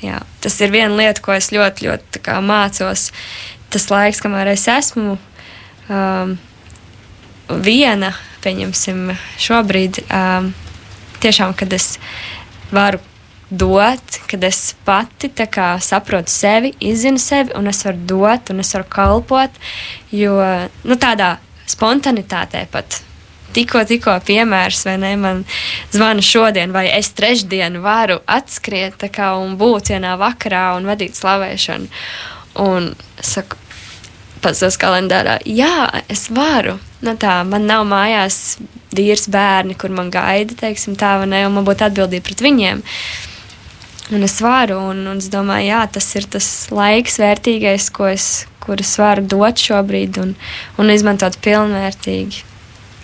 Jā, 0.02 0.24
tas 0.42 0.58
ir 0.66 0.74
viena 0.74 0.98
lieta, 0.98 1.22
ko 1.22 1.38
es 1.38 1.52
ļoti, 1.54 1.86
ļoti 1.86 2.42
mācos. 2.50 3.08
Tas 3.70 3.88
laiks, 3.94 4.26
kamēr 4.26 4.56
es 4.56 4.66
esmu 4.74 5.20
um, 5.86 6.36
viena, 7.62 8.16
pieņemsim, 8.42 9.06
šobrīd, 9.38 10.02
um, 10.10 10.50
tiešām, 11.22 11.54
kad 11.62 11.78
es 11.78 11.94
varu 12.74 13.06
dot, 13.60 14.20
kad 14.30 14.44
es 14.44 14.60
pati 14.86 15.30
kā, 15.30 15.78
saprotu 15.82 16.32
sevi, 16.32 16.74
izzinu 16.80 17.22
sevi, 17.22 17.54
un 17.58 17.70
es 17.72 17.84
varu 17.86 18.06
dot, 18.10 18.52
un 18.54 18.63
es 18.63 18.74
varu 18.76 18.89
kalpot. 18.89 19.63
Jo 20.12 20.38
nu, 20.84 21.00
tādā 21.00 21.38
spontanitātē 21.70 22.68
pat. 22.72 23.02
Tikko, 23.54 23.84
tikko 23.86 24.16
piemērs, 24.26 24.82
vai 24.88 24.96
ne? 24.98 25.12
Man 25.22 25.44
zvana 25.94 26.24
šodien, 26.26 26.74
vai 26.74 26.88
es 26.89 27.12
trešdien 27.13 27.78
varu 27.84 28.18
atskriet 28.26 29.04
kā, 29.13 29.36
un 29.38 29.54
būt 29.60 29.94
vienā 29.94 30.16
vakarā 30.18 30.72
un 30.78 30.89
vadīt 30.89 31.13
slavēšanu. 31.20 31.92
Un 32.63 32.89
saku, 33.22 33.60
pazudus 34.42 34.80
kalendārā, 34.82 35.38
jā, 35.46 35.86
es 36.12 36.28
varu. 36.34 36.80
Nu, 37.06 37.13
tā, 37.20 37.42
man 37.48 37.68
nav 37.70 37.86
mājās 37.89 38.58
vīrs, 38.96 39.28
bērni, 39.32 39.78
kur 39.80 39.94
man 39.94 40.10
gaida, 40.13 40.56
teiksim, 40.60 40.98
tā, 41.00 41.18
vai 41.22 41.30
ne, 41.30 41.44
un 41.48 41.58
man 41.58 41.68
būtu 41.68 41.88
atbildība 41.88 42.26
pret 42.30 42.44
viņiem. 42.46 42.84
Un 44.12 44.26
es 44.28 44.36
varu, 44.44 44.82
un, 44.92 45.06
un 45.08 45.20
es 45.22 45.30
domāju, 45.32 45.70
jā, 45.70 45.84
tas 45.96 46.08
ir 46.20 46.26
tas 46.32 46.48
laiks, 46.76 47.22
vērtīgais, 47.22 47.88
ko 47.96 48.10
es, 48.12 48.48
es 48.76 48.96
varu 49.00 49.24
dot 49.24 49.62
šobrīd 49.63 50.20
un, 50.20 50.34
un 50.82 50.92
izmantot 50.92 51.38
pilnvērtīgi. 51.46 52.44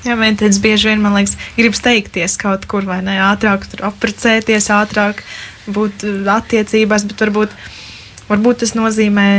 Jā, 0.03 0.15
mēģinājums 0.19 0.59
bieži 0.63 0.89
vien, 0.91 1.01
man 1.03 1.15
liekas, 1.17 1.35
grib 1.57 1.75
steigties 1.75 2.37
kaut 2.39 2.67
kur, 2.71 2.85
vai 2.87 3.01
ne? 3.03 3.17
Ātrāk 3.23 3.65
apprecēties, 3.83 4.69
ātrāk 4.71 5.23
būt 5.75 6.03
attiecībās, 6.35 7.07
bet 7.07 7.23
varbūt, 7.25 7.55
varbūt 8.29 8.61
tas 8.63 8.75
nozīmē 8.79 9.29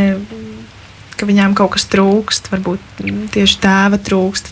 ka 1.20 1.28
viņām 1.28 1.54
kaut 1.58 1.74
kas 1.76 1.86
trūkst, 1.92 2.48
varbūt 2.52 3.02
tieši 3.34 3.60
tēva 3.62 4.00
trūkst. 4.00 4.50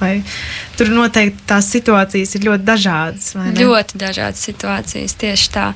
Tur 0.78 0.92
noteikti 0.92 1.48
tās 1.48 1.70
situācijas 1.72 2.36
ir 2.36 2.46
ļoti 2.50 2.68
dažādas. 2.68 3.32
Ļoti 3.58 4.00
dažādas 4.00 4.44
situācijas, 4.50 5.16
tieši 5.18 5.50
tā. 5.56 5.66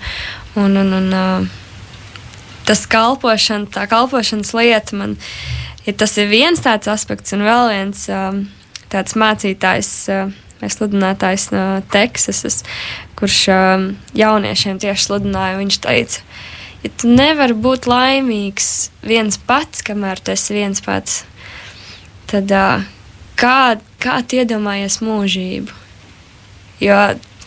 Un, 0.61 0.77
un, 0.77 0.93
un, 1.01 1.49
tas 2.69 2.85
kalpošana, 2.91 3.71
tā 3.73 3.89
kalpošanas 3.91 4.53
lieta 4.59 5.01
man 5.01 5.17
ir 5.89 5.97
tas 5.99 6.15
ir 6.21 6.31
viens 6.31 6.63
tāds 6.63 6.91
aspekts, 6.93 7.35
un 7.35 7.45
vēl 7.47 7.73
viens 7.73 8.07
tāds 8.93 9.19
mācītājs. 9.19 9.93
Uh, 10.13 10.39
Sludinātājs 10.63 11.49
no 11.51 11.63
Teksasas, 11.91 12.61
kurš 13.19 13.39
jauniešiem 14.15 14.79
tieši 14.79 15.09
sludināja, 15.09 15.57
viņš 15.59 15.79
teica, 15.83 16.23
ja 16.83 16.91
tu 16.99 17.11
nevari 17.11 17.55
būt 17.55 17.89
laimīgs 17.91 18.91
viens 19.07 19.39
pats, 19.39 19.85
kamēr 19.87 20.21
tu 20.23 20.35
esi 20.35 20.57
viens 20.57 20.83
pats, 20.85 21.23
tad 22.31 22.51
uh, 22.55 22.87
kā, 23.39 23.59
kā 24.03 24.21
tu 24.27 24.41
iedomājies 24.41 25.01
mūžību? 25.05 25.81
Jo 26.83 26.99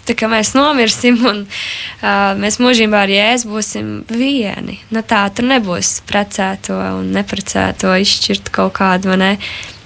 tā 0.05 0.13
kā 0.17 0.29
mēs 0.29 0.53
nomirsim 0.55 1.17
un 1.25 1.41
uh, 1.45 2.33
mēs 2.39 2.59
mūžībā 2.61 3.05
ar 3.05 3.11
jēzu 3.11 3.49
būsim 3.51 3.93
vieni. 4.11 4.79
Nu, 4.93 5.01
tā 5.01 5.25
tur 5.35 5.49
nebūs 5.49 5.97
precēto 6.09 6.77
un 6.99 7.09
neprecēto 7.15 7.95
izšķirt 8.03 8.53
kaut 8.55 8.77
kādu, 8.77 9.13
vai 9.13 9.21
ne? 9.21 9.31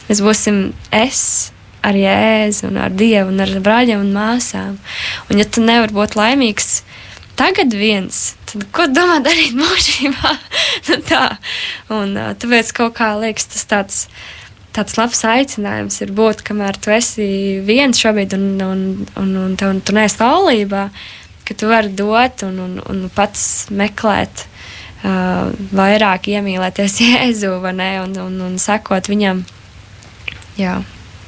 Mēs 0.10 0.22
būsim 0.26 0.62
es 0.96 1.24
ar 1.86 1.96
jēzu 1.96 2.68
un 2.68 2.80
ar 2.84 2.92
dievu 2.92 3.32
un 3.32 3.44
ar 3.46 3.54
brāļiem 3.64 4.04
un 4.04 4.12
māsām. 4.16 4.78
Un 5.32 5.40
ja 5.40 5.48
tu 5.48 5.64
nevari 5.64 5.96
būt 5.96 6.18
laimīgs 6.20 6.82
tagad 7.40 7.74
viens, 7.76 8.34
tad 8.50 8.66
ko 8.76 8.88
domā 8.92 9.20
darīt 9.24 9.56
mūžībā? 9.58 10.34
nu, 10.90 11.00
tā. 11.08 11.24
Un 11.96 12.14
tāpēc 12.42 12.74
kaut 12.76 12.98
kā 13.00 13.14
liekas 13.22 13.50
tas 13.54 13.66
tāds. 13.70 14.04
Tāds 14.70 14.94
labs 15.00 15.24
aicinājums 15.26 15.96
ir 16.06 16.12
būt, 16.14 16.44
kamēr 16.46 16.78
tu 16.78 16.92
esi 16.94 17.26
viens 17.66 17.98
šobrīd, 17.98 18.36
un, 18.38 18.44
un, 18.62 18.84
un, 19.18 19.32
un, 19.42 19.56
tev, 19.58 19.72
un 19.74 19.80
tu 19.82 19.96
neesi 19.98 20.20
laulībā, 20.22 20.84
ka 21.48 21.56
tu 21.58 21.72
vari 21.72 21.90
dot 21.98 22.44
un, 22.46 22.60
un, 22.62 22.76
un 22.86 23.00
pats 23.16 23.42
meklēt, 23.74 24.46
uh, 25.02 25.50
vairāk 25.74 26.30
iemīlēties 26.36 27.00
Jēzu 27.08 27.56
ne, 27.74 27.90
un, 28.04 28.14
un, 28.28 28.38
un 28.46 28.62
sekot 28.62 29.10
viņam. 29.10 29.42
Jā. 30.62 30.78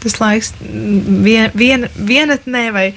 Tas 0.05 0.17
laiks 0.21 0.53
vien, 0.61 1.49
vien, 1.57 1.89
vienatnē 1.97 2.67
vai 2.77 2.87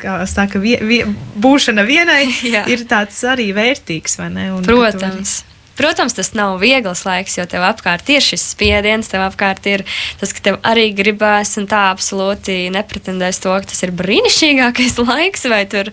kā 0.00 0.20
saka, 0.30 0.60
vie, 0.62 0.76
vie, 0.84 1.00
būšana 1.42 1.84
vienai 1.88 2.26
ir 2.72 2.84
tāds 2.90 3.22
arī 3.28 3.50
vērtīgs, 3.56 4.18
vai 4.20 4.28
ne? 4.34 4.50
Un, 4.56 4.66
Protams. 4.66 5.42
Protams, 5.72 6.12
tas 6.12 6.34
nav 6.36 6.58
viegls 6.60 7.06
laiks, 7.08 7.38
jo 7.38 7.46
tev 7.48 7.64
apkārt 7.64 8.10
ir 8.12 8.20
šis 8.24 8.44
spiediens, 8.52 9.08
tev 9.08 9.24
apkārt 9.24 9.64
ir 9.70 9.86
tas, 10.20 10.34
ka 10.36 10.44
tev 10.44 10.58
arī 10.68 10.90
gribēs, 10.96 11.54
un 11.62 11.68
tā 11.70 11.86
absolūti 11.94 12.66
nepretendēs 12.74 13.40
to, 13.40 13.54
ka 13.56 13.70
tas 13.72 13.80
ir 13.86 13.94
brīnišķīgākais 13.96 14.98
laiks, 15.08 15.48
vai 15.48 15.62
tur, 15.72 15.88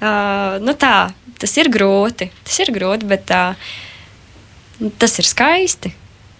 uh, 0.00 0.56
nu 0.64 0.74
tā, 0.80 1.10
tas 1.38 1.56
ir 1.60 1.68
grūti, 1.72 2.30
tas 2.48 2.60
ir 2.64 2.72
grūti, 2.74 3.08
bet 3.10 3.34
uh, 3.36 3.68
tas 4.98 5.18
ir 5.20 5.28
skaisti. 5.28 5.92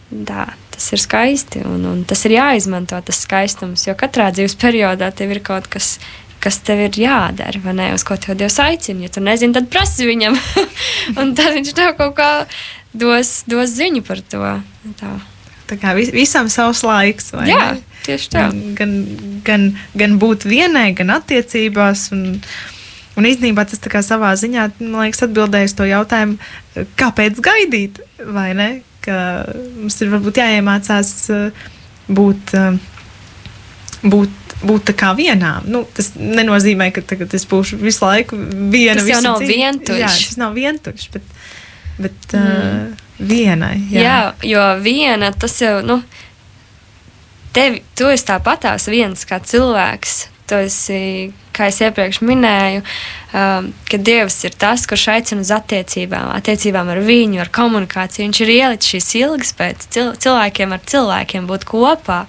Tā, 0.08 0.46
tas 0.72 0.86
ir 0.96 1.02
skaisti, 1.02 1.60
un, 1.68 1.82
un 1.84 1.98
tas 2.08 2.22
ir 2.24 2.38
jāizmanto, 2.38 2.96
tas 3.04 3.18
skaistums, 3.26 3.84
jo 3.84 3.92
katrā 3.98 4.30
dzīves 4.32 4.56
periodā 4.56 5.10
tev 5.12 5.34
ir 5.34 5.42
kaut 5.44 5.68
kas 5.68 5.98
kas 6.42 6.60
tev 6.66 6.84
ir 6.86 6.98
jādara, 7.02 7.60
vai 7.62 7.74
ne? 7.76 7.88
Uz 7.96 8.04
ko 8.06 8.16
tev 8.20 8.38
Dievs 8.38 8.58
aicina. 8.62 9.06
Ja 9.06 9.12
tu 9.14 9.22
nezini, 9.24 9.54
tad 9.56 9.70
prasi 9.72 10.06
viņam. 10.08 10.38
un 11.20 11.34
tad 11.38 11.56
viņš 11.56 11.74
tev 11.76 11.96
kaut 11.98 12.14
kā 12.18 12.30
dos, 12.94 13.42
dos 13.50 13.74
ziņu 13.74 14.04
par 14.06 14.22
to. 14.22 14.54
Tā. 15.00 15.12
Tā 15.68 15.76
kā 15.76 15.92
vis, 15.98 16.10
visam 16.14 16.48
savs 16.52 16.80
laiks. 16.86 17.32
Jā, 17.44 17.74
ne? 17.74 18.00
tieši 18.06 18.32
tā. 18.32 18.48
Gan, 18.78 18.94
gan, 19.44 19.70
gan 19.98 20.16
būt 20.20 20.48
vienai, 20.48 20.90
gan 20.96 21.12
attiecībās. 21.18 22.08
Un, 22.16 22.40
un 23.18 23.28
īstenībā 23.28 23.66
tas 23.68 23.82
savā 24.06 24.32
ziņā, 24.38 24.70
man 24.80 25.02
liekas, 25.04 25.26
atbildēja 25.26 25.68
uz 25.68 25.76
to 25.76 25.88
jautājumu, 25.88 26.38
kāpēc 27.00 27.42
gaidīt, 27.44 28.00
vai 28.24 28.52
ne? 28.56 28.70
Ka 29.04 29.18
mums 29.76 29.98
ir 30.02 30.12
varbūt 30.12 30.40
jāiemācās 30.40 31.12
uh, 31.34 31.68
būt, 32.08 32.54
uh, 32.56 32.80
būt 34.08 34.47
būt 34.62 34.88
tā 34.90 34.94
kā 34.98 35.12
vienām. 35.18 35.66
Nu, 35.70 35.84
tas 35.94 36.12
nenozīmē, 36.18 36.90
ka 36.94 37.02
tagad 37.06 37.34
es 37.36 37.46
būšu 37.48 37.78
visu 37.80 38.04
laiku 38.04 38.38
viena. 38.72 38.98
Tas 39.00 39.10
jau 39.10 39.20
nav 39.24 39.44
vientuļš. 39.44 40.00
Jā, 40.00 40.14
tas 40.30 40.40
nav 40.40 40.56
vientuļš, 40.58 41.04
bet, 41.14 41.36
bet 41.98 42.34
mm. 42.34 42.46
uh, 42.46 43.04
vienai. 43.18 43.74
Jā. 43.92 44.02
jā, 44.02 44.18
jo 44.52 44.64
viena 44.82 45.30
tas 45.34 45.54
jau, 45.62 45.78
nu, 45.86 46.00
tevi, 47.56 47.82
tu 47.98 48.10
esi 48.12 48.28
tāpatās 48.28 48.88
viens 48.90 49.26
kā 49.28 49.40
cilvēks. 49.44 50.18
Tu 50.48 50.62
esi, 50.64 51.02
kā 51.58 51.68
jau 51.68 51.88
iepriekš 51.88 52.20
minēju, 52.24 52.84
um, 53.34 53.70
ka 53.90 53.98
Dievs 54.00 54.38
ir 54.46 54.54
tas, 54.58 54.86
kurš 54.88 55.08
aicina 55.16 55.42
uz 55.44 55.50
attiecībām, 55.54 56.30
attiecībām 56.36 56.92
ar 56.94 57.00
viņu, 57.04 57.40
ar 57.42 57.50
komunikāciju. 57.54 58.28
Viņš 58.28 58.40
ir 58.44 58.52
ielicis 58.54 58.94
šīs 58.94 59.10
ilgas 59.22 59.52
pēc 59.58 59.88
cil 59.94 60.12
cilvēkiem 60.22 60.76
ar 60.76 60.84
cilvēkiem 60.92 61.50
būt 61.50 61.66
kopā. 61.68 62.22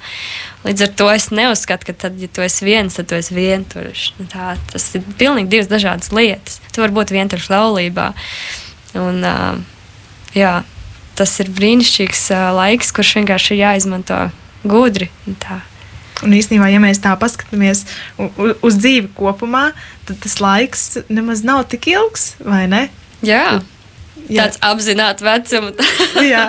Līdz 0.66 0.88
ar 0.88 0.92
to 1.00 1.08
es 1.14 1.30
neuzskatu, 1.32 1.88
ka 1.88 1.96
tad, 2.06 2.18
ja 2.20 2.28
tu 2.28 2.44
esi 2.44 2.68
viens, 2.68 2.98
tad 2.98 3.08
tu 3.12 3.16
esi 3.20 3.38
vientuļš. 3.38 4.06
Nu, 4.20 4.28
tā, 4.34 4.58
tas 4.74 4.90
ir 4.98 5.06
pilnīgi 5.22 5.54
divas 5.54 5.72
dažādas 5.72 6.12
lietas. 6.16 6.60
Tu 6.74 6.84
vari 6.84 6.98
būt 6.98 7.16
vientuļš 7.16 7.48
laulībā. 7.54 8.10
Un, 9.00 9.24
uh, 9.24 9.56
jā, 10.36 10.60
tas 11.20 11.40
ir 11.40 11.54
brīnišķīgs 11.56 12.28
uh, 12.36 12.50
laiks, 12.58 12.92
kurš 12.96 13.16
vienkārši 13.22 13.56
ir 13.56 13.64
jāizmanto 13.64 14.22
gudri. 14.68 15.08
Tā. 15.40 15.62
Un 16.26 16.36
īstenībā, 16.36 16.68
ja 16.72 16.82
mēs 16.84 17.00
tā 17.04 17.14
paskatāmies 17.20 17.86
uz, 18.20 18.76
dzīvi 18.76 19.12
kopumā, 19.16 19.70
tad 20.08 20.20
tas 20.24 20.40
laiks 20.44 20.88
nemaz 21.08 21.46
nav 21.48 21.66
tik 21.72 21.88
ilgs, 21.94 22.34
vai 22.44 22.66
ne? 22.72 22.88
Jā. 23.26 23.62
Jā. 24.30 24.46
Tāds 24.46 24.60
apzināts 24.62 25.24
vecums. 25.26 25.80
jā, 26.22 26.44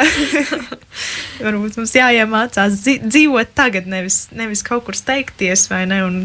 varbūt 1.44 1.78
mums 1.80 1.94
jāiemācās 1.96 2.80
dzīvot 3.06 3.54
tagad, 3.56 3.86
nevis, 3.88 4.26
nevis 4.36 4.64
kaut 4.66 4.84
kur 4.88 4.98
steigties, 4.98 5.68
vai 5.70 5.84
ne? 5.88 6.02
Un, 6.04 6.18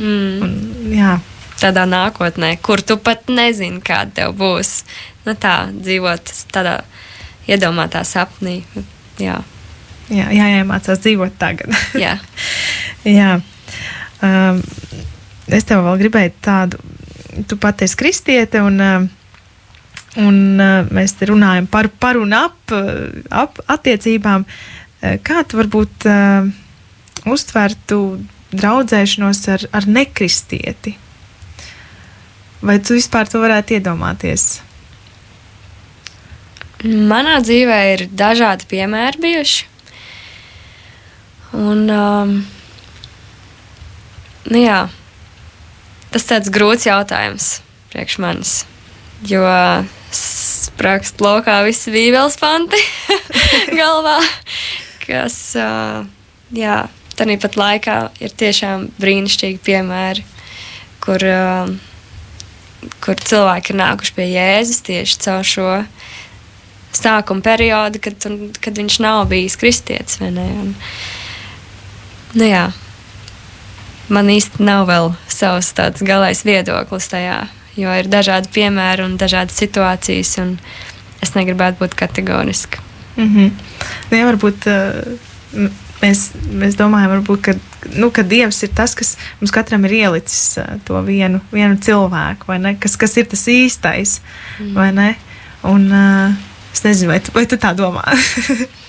mm. 0.00 0.40
un, 0.46 0.56
jā. 0.96 1.18
Tādā 1.60 1.84
nākotnē, 1.84 2.54
kur 2.64 2.80
tu 2.80 2.96
pat 2.96 3.28
nezini, 3.28 3.82
kāda 3.84 4.14
tev 4.16 4.34
būs. 4.40 4.78
Nu, 5.26 5.34
tā 5.36 5.68
dzīvot 5.76 6.32
tādā 6.54 6.78
iedomātā 7.50 8.00
sapnī. 8.08 8.62
Jā, 9.20 9.42
jā 10.10 10.26
jāiemācās 10.34 11.02
dzīvot 11.04 11.38
tagad. 11.40 11.74
jā. 11.98 12.16
jā. 13.20 13.38
Um, 14.20 14.60
es 15.48 15.64
tev 15.64 15.86
vēl 15.86 16.02
gribēju 16.02 16.36
tādu, 16.44 16.80
tu 17.48 17.56
pati 17.60 17.86
esi 17.86 17.96
kristiete 17.98 18.60
un 18.62 18.76
uh, 18.84 19.08
Un 20.18 20.58
uh, 20.58 20.88
mēs 20.90 21.14
te 21.20 21.28
runājam 21.30 21.68
par, 21.70 21.86
par 22.02 22.18
un 22.18 22.32
ap, 22.34 22.72
ap 23.30 23.60
attiecībām. 23.70 24.42
Uh, 24.42 25.14
kā 25.22 25.44
tu 25.46 25.60
varbūt 25.60 26.06
uh, 26.10 26.48
uztvertu 27.30 28.00
draudzēšanos 28.50 29.44
ar, 29.54 29.66
ar 29.70 29.86
nekristieti? 29.86 30.96
Vai 32.60 32.80
tu 32.82 32.98
vispār 32.98 33.30
to 33.30 33.38
varētu 33.40 33.78
iedomāties? 33.78 34.48
Manā 36.82 37.38
dzīvē 37.44 37.80
ir 37.94 38.06
dažādi 38.10 38.66
piemēri 38.68 39.22
bijuši. 39.22 39.66
Un, 41.56 41.88
um, 41.90 42.34
nu 44.46 44.60
jā, 44.62 44.84
tas 46.14 46.28
tāds 46.28 46.52
grūts 46.54 46.86
jautājums 46.86 47.56
priekš 47.90 48.18
manis. 48.22 48.54
Jo 49.26 49.42
sprakst 50.14 51.20
lokā 51.20 51.60
visi 51.66 51.92
bībeles 51.92 52.38
panti 52.40 52.78
galvā, 53.80 54.16
kas, 55.02 55.36
uh, 55.58 56.06
jā, 56.54 56.84
tādā 57.18 57.36
pat 57.42 57.58
laikā 57.60 57.98
ir 58.22 58.34
tiešām 58.42 58.88
brīnišķīgi 59.02 59.60
piemēri, 59.66 60.24
kur, 61.02 61.26
uh, 61.26 61.74
kur 63.02 63.20
cilvēki 63.20 63.74
ir 63.74 63.80
nākuši 63.82 64.16
pie 64.16 64.28
Jēzus 64.30 64.84
tieši 64.86 65.20
caur 65.26 65.46
šo 65.46 65.70
sākuma 66.96 67.44
periodu, 67.44 68.00
kad, 68.02 68.26
kad 68.62 68.78
viņš 68.78 69.00
nav 69.04 69.26
bijis 69.30 69.58
kristietis. 69.60 70.20
Un, 70.24 70.74
nu 72.34 72.50
jā, 72.50 72.66
man 74.08 74.28
īsti 74.30 74.62
nav 74.62 74.86
vēl 74.90 75.14
savs 75.28 75.72
tāds 75.72 76.02
galais 76.06 76.44
viedoklis 76.44 77.08
tajā 77.08 77.40
jo 77.78 77.92
ir 77.96 78.08
dažādi 78.10 78.50
piemēri 78.54 79.04
un 79.06 79.16
dažādas 79.20 79.58
situācijas, 79.60 80.36
un 80.42 80.56
es 81.22 81.34
negribētu 81.36 81.82
būt 81.82 81.96
kategoriska. 81.98 82.82
Mm 83.16 83.28
-hmm. 83.34 83.50
Jā, 84.10 84.26
varbūt 84.26 84.66
uh, 84.66 85.70
mēs, 86.02 86.30
mēs 86.52 86.76
domājam, 86.76 87.10
varbūt, 87.16 87.40
ka, 87.40 87.54
nu, 87.94 88.10
ka 88.10 88.22
Dievs 88.22 88.62
ir 88.62 88.70
tas, 88.74 88.94
kas 88.94 89.16
mums 89.40 89.50
katram 89.50 89.84
ir 89.84 89.92
ielicis 89.92 90.58
uh, 90.58 90.80
to 90.84 91.02
vienu, 91.02 91.40
vienu 91.52 91.76
cilvēku, 91.76 92.58
ne? 92.58 92.74
Kas, 92.74 92.96
kas 92.96 93.16
ir 93.16 93.26
tas 93.26 93.46
īstais, 93.48 94.20
mm. 94.60 94.74
vai 94.74 94.92
ne? 94.92 95.14
Un, 95.62 95.92
uh, 95.92 96.34
es 96.72 96.82
nezinu, 96.84 97.10
vai 97.10 97.20
tu, 97.20 97.30
vai 97.34 97.46
tu 97.46 97.56
tā 97.56 97.74
domā. 97.74 98.04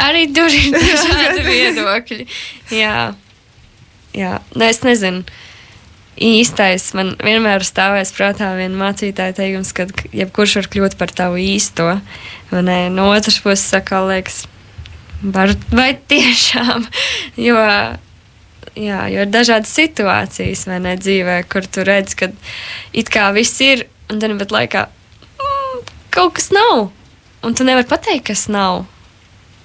Arī 0.00 0.26
tur 0.34 0.52
ir 0.52 0.70
dažādi 0.76 1.44
viedokļi. 1.46 2.26
Jā, 2.74 3.12
jā. 4.16 4.38
Ne, 4.54 4.70
es 4.70 4.82
nezinu. 4.86 5.24
Īstais. 6.16 6.88
Man 6.96 7.12
vienmēr 7.20 7.64
stāvēs 7.66 8.14
prātā 8.16 8.54
viena 8.56 8.78
mācītāja 8.86 9.36
teikums, 9.36 9.74
ka 9.76 9.84
jebkurš 10.16 10.56
var 10.62 10.68
kļūt 10.72 10.96
par 11.00 11.12
tavu 11.12 11.40
īsto. 11.42 11.90
No 12.52 13.10
otras 13.10 13.36
puses, 13.44 13.66
saka, 13.68 14.00
liekas, 14.08 14.46
var, 15.20 15.52
vai 15.68 15.90
tiešām? 16.08 16.86
jo, 17.48 17.60
jā, 18.76 19.02
jo 19.12 19.26
ir 19.26 19.32
dažādas 19.32 19.76
situācijas 19.76 20.66
ne, 20.72 20.96
dzīvē, 20.96 21.42
kur 21.52 21.68
tu 21.68 21.84
redz, 21.84 22.16
ka 22.16 22.30
it 22.96 23.12
kā 23.12 23.28
viss 23.36 23.60
ir, 23.64 23.84
un 24.08 24.22
tad 24.22 24.36
pat 24.40 24.56
laikā 24.56 24.86
mm, 24.88 25.88
kaut 26.16 26.38
kas 26.40 26.52
nav. 26.54 26.88
Un 27.44 27.54
tu 27.54 27.66
nevari 27.66 27.86
pateikt, 27.86 28.30
kas 28.32 28.48
nav. 28.48 28.86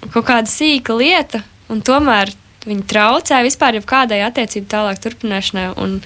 Kaut 0.10 0.26
kāda 0.26 0.50
sīka 0.50 0.96
lieta, 0.98 1.44
un 1.70 1.84
tomēr 1.86 2.34
Viņi 2.62 2.84
traucē 2.86 3.42
vispār 3.42 3.80
jebkādai 3.80 4.22
attiecību 4.28 4.70
tālāk 4.70 5.02
turpināšanai. 5.02 5.72
Un, 5.82 5.98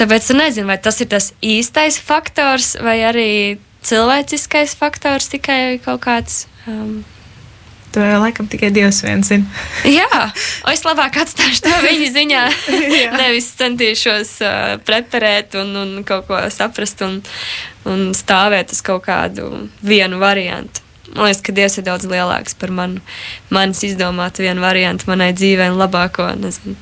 tāpēc 0.00 0.30
es 0.30 0.36
nezinu, 0.38 0.70
vai 0.70 0.78
tas 0.80 1.02
ir 1.04 1.10
tas 1.12 1.32
īstais 1.44 1.98
faktors, 2.00 2.74
vai 2.80 3.02
arī 3.04 3.32
cilvēciskais 3.84 4.76
faktors 4.78 5.28
tikai 5.32 5.80
kaut 5.84 6.04
kāds. 6.06 6.46
Um, 6.66 7.02
To 7.92 8.00
jau 8.00 8.22
laikam 8.22 8.46
tikai 8.48 8.70
Dievs 8.72 9.02
viens 9.04 9.28
zina. 9.28 9.44
Jā, 9.98 10.30
es 10.72 10.80
labāk 10.86 11.18
atstāšu 11.20 11.66
to 11.66 11.72
viņa 11.84 12.06
ziņā. 12.14 12.44
Nevis 13.20 13.50
centīšos 13.58 14.30
uh, 14.40 14.54
preparēt 14.86 15.58
un, 15.60 15.74
un 15.76 15.90
kaut 16.08 16.24
ko 16.30 16.38
saprast 16.48 17.04
un, 17.04 17.18
un 17.84 18.06
stāvēt 18.16 18.72
uz 18.72 18.80
kaut 18.86 19.04
kādu 19.10 19.66
vienu 19.84 20.22
variantu. 20.24 20.80
Man 21.12 21.28
liekas, 21.28 21.42
ka 21.44 21.54
Dievs 21.56 21.78
ir 21.78 21.86
daudz 21.86 22.06
lielāks 22.08 22.56
par 22.58 22.72
manu, 22.72 23.02
manis 23.52 23.82
izdomātu 23.84 24.46
vienu 24.46 24.64
variantu 24.64 25.10
manai 25.10 25.32
dzīvei 25.36 25.72
un 25.72 25.80
labāko. 25.80 26.30
Nezinu. 26.40 26.76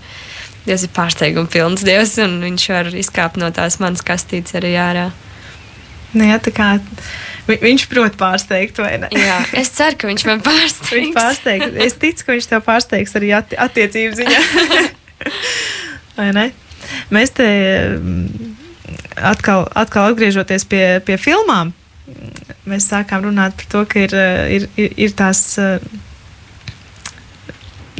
Dievs 0.66 0.84
ir 0.86 0.92
pārsteiguma 0.94 1.50
pilns 1.50 1.82
Dievs, 1.86 2.14
un 2.22 2.38
viņš 2.44 2.68
var 2.74 2.92
izkāpt 3.00 3.40
no 3.40 3.48
tās 3.54 3.80
manas 3.82 4.04
kastītes 4.06 4.54
arī 4.60 4.76
ārā. 4.78 5.08
Nu, 6.12 6.26
jā, 6.26 6.40
tā 6.42 6.50
kā 6.54 6.68
vi, 7.46 7.56
viņš 7.62 7.86
prot 7.90 8.16
pārsteigt, 8.18 8.78
vai 8.82 8.96
ne? 9.02 9.10
Jā, 9.14 9.38
es 9.60 9.70
ceru, 9.76 9.98
ka 9.98 10.10
viņš 10.10 10.26
man 10.26 10.42
pārsteigs. 10.46 10.94
viņš 10.94 11.12
pārsteigs. 11.16 11.76
Es 11.86 11.98
ticu, 12.02 12.26
ka 12.26 12.36
viņš 12.36 12.50
tev 12.50 12.64
pārsteigs 12.66 13.16
arī 13.18 13.32
atti 13.38 13.58
attiecību 13.66 14.18
ziņā. 14.18 14.40
vai 16.18 16.30
ne? 16.36 16.46
Mēs 17.14 17.34
te 17.38 17.46
mm, 17.96 18.56
atkal, 19.30 19.68
atkal 19.78 20.10
atgriežoties 20.10 20.66
pie, 20.70 20.84
pie 21.06 21.18
filmām, 21.20 21.72
mēs 22.70 22.88
sākām 22.90 23.26
runāt 23.26 23.56
par 23.59 23.68
to, 23.72 23.83
ka 23.90 24.06
ir, 24.06 24.14
eh, 24.14 24.54
ir, 24.56 24.68
ir, 24.80 24.94
ir 25.06 25.16
tās. 25.18 25.42
Eh, 25.59 25.83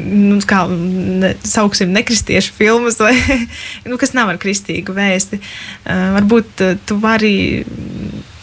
nu, 0.01 0.39
kā 0.49 0.63
ne, 0.71 1.35
sauksim, 1.45 1.91
nekristiešu 1.93 2.55
filmas, 2.57 2.97
vai, 3.03 3.13
nu, 3.91 3.99
kas 4.01 4.15
nav 4.17 4.33
ar 4.33 4.39
kristīgu 4.41 4.95
vēsti. 4.97 5.41
Uh, 5.85 6.07
varbūt 6.17 6.63
uh, 6.65 6.79
tu 6.89 6.97
vari 7.03 7.35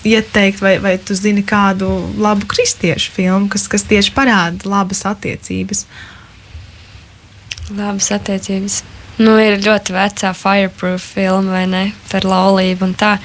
ieteikt, 0.06 0.62
vai, 0.62 0.76
vai 0.84 0.94
tu 1.02 1.18
zini 1.18 1.42
kādu 1.42 1.90
labu 2.22 2.46
kristiešu 2.50 3.16
filmu, 3.16 3.50
kas, 3.50 3.66
kas 3.72 3.88
tieši 3.90 4.13
parāda 4.16 4.70
labas 4.70 5.02
attiecības. 5.10 5.88
Labas 7.74 8.12
attiecības. 8.16 8.84
Nu, 9.18 9.34
ir 9.42 9.58
ļoti 9.63 9.96
vecā 9.96 10.32
Fireproof 10.38 11.08
filma, 11.16 11.56
vai 11.58 11.63
ne? 11.70 11.84
Par 12.12 12.28
laulību 12.28 12.86
un 12.86 12.94
tā. 12.98 13.16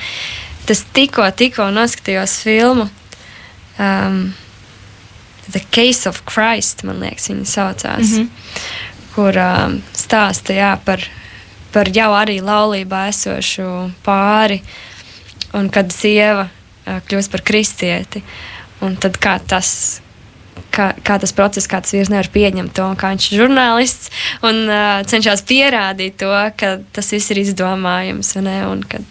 Tas 0.66 0.84
tikko, 0.94 1.26
tikko 1.36 1.70
noskatījos 1.74 2.36
filmu 2.44 2.86
um, 3.78 4.32
The 5.50 5.62
Case 5.70 6.08
of 6.08 6.22
Christ, 6.28 6.84
man 6.86 7.02
liekas, 7.02 7.28
viņa 7.30 7.48
saucās, 7.50 8.12
mm 8.12 8.18
-hmm. 8.18 8.28
kur 9.14 9.36
um, 9.36 9.82
stāsta 9.96 10.54
jā, 10.54 10.76
par, 10.84 11.02
par 11.72 11.88
jau 11.88 12.12
arī 12.14 12.40
laulībā 12.40 13.08
esošu 13.08 13.90
pāri, 14.04 14.62
un 15.52 15.68
kad 15.70 15.92
sieva 15.92 16.48
uh, 16.48 17.00
kļūst 17.08 17.30
par 17.30 17.42
kristieti, 17.42 18.22
un 18.80 18.96
tad 18.96 19.18
kā 19.18 19.40
tas 19.46 20.00
kā, 20.72 20.92
kā 21.04 21.18
tas 21.20 21.32
process, 21.32 21.68
kā 21.68 21.80
tas 21.80 21.92
vīrs 21.94 22.10
nevar 22.12 22.28
pieņemt 22.32 22.74
to, 22.76 22.88
kā 22.98 23.12
viņš 23.12 23.32
ir 23.32 23.38
žurnālists 23.42 24.10
un 24.42 24.64
uh, 24.68 25.02
cenšas 25.08 25.44
pierādīt 25.48 26.16
to, 26.22 26.32
ka 26.56 26.78
tas 26.92 27.12
viss 27.12 27.30
ir 27.30 27.42
izdomājams. 27.42 28.34
Ne, 28.42 28.66
un, 28.66 28.82
kad, 28.88 29.02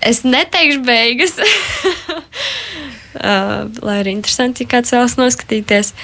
es 0.00 0.24
neteikšu 0.24 0.82
beigas, 0.86 1.38
Uh, 3.16 3.70
lai 3.80 4.02
arī 4.02 4.12
interesanti, 4.12 4.66
ja 4.66 4.74
kāds 4.74 4.92
vēlas 4.92 5.14
noskatīties. 5.16 5.94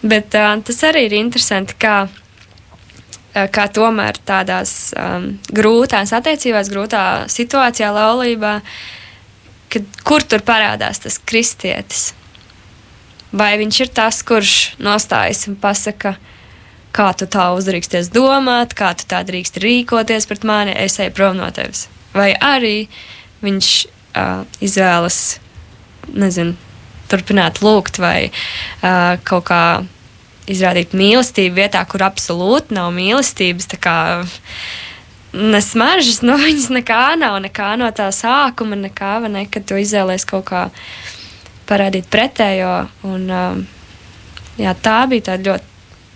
Bet 0.00 0.32
uh, 0.38 0.54
tas 0.64 0.78
arī 0.88 1.04
ir 1.04 1.16
interesanti, 1.18 1.76
kā, 1.76 2.06
uh, 2.08 3.44
kā 3.52 3.66
tomēr 3.68 4.16
tādās 4.24 4.72
um, 4.96 5.26
grūtās 5.52 6.14
attiecībās, 6.16 6.72
grūtā 6.72 7.02
situācijā, 7.32 7.92
laulībā, 7.92 8.54
kad, 9.74 9.92
kur 10.08 10.24
tur 10.24 10.44
parādās 10.48 11.04
tas 11.04 11.20
kristietis. 11.20 12.14
Vai 13.36 13.52
viņš 13.60 13.84
ir 13.84 13.92
tas, 13.92 14.24
kurš 14.24 14.56
nostājas 14.80 15.44
un 15.52 15.60
pasaka, 15.60 16.16
kā 16.92 17.10
tu 17.16 17.28
tā 17.28 17.50
uzdrīksties 17.56 18.08
domāt, 18.16 18.72
kā 18.76 18.94
tu 18.96 19.04
tā 19.08 19.20
drīkst 19.28 19.60
rīkoties 19.60 20.28
pret 20.28 20.48
mani, 20.48 20.72
es 20.72 20.96
eju 21.00 21.12
prom 21.16 21.36
no 21.36 21.52
tevis. 21.52 21.90
Vai 22.16 22.32
arī 22.32 22.88
viņš 23.42 23.72
uh, 23.86 24.44
izvēlas 24.62 25.22
nezinu, 26.12 26.56
turpināt 27.10 27.60
lūgt 27.62 28.00
vai 28.02 28.30
uh, 28.30 29.18
kaut 29.26 29.46
kā 29.50 29.64
izrādīt 30.50 30.94
mīlestību 30.96 31.60
vietā, 31.60 31.82
kur 31.88 32.04
absolūti 32.06 32.74
nav 32.76 32.90
mīlestības. 32.96 33.68
Nesmaržas 35.32 36.22
no 36.26 36.36
viņas 36.44 36.70
nekā 36.78 37.02
nav, 37.20 37.38
nekā 37.44 37.74
no 37.80 37.90
tā 37.96 38.10
sākuma, 38.14 38.78
nekā, 38.88 39.18
ne, 39.32 39.46
kad 39.50 39.68
tu 39.68 39.78
izvēlējies 39.80 40.28
kaut 40.28 40.48
kā 40.50 40.66
parādīt 41.68 42.08
pretējo. 42.12 42.74
Un, 43.08 43.28
um, 43.30 43.62
jā, 44.60 44.74
tā 44.84 44.98
bija 45.10 45.30
tāda 45.32 45.52
ļoti, 45.52 45.70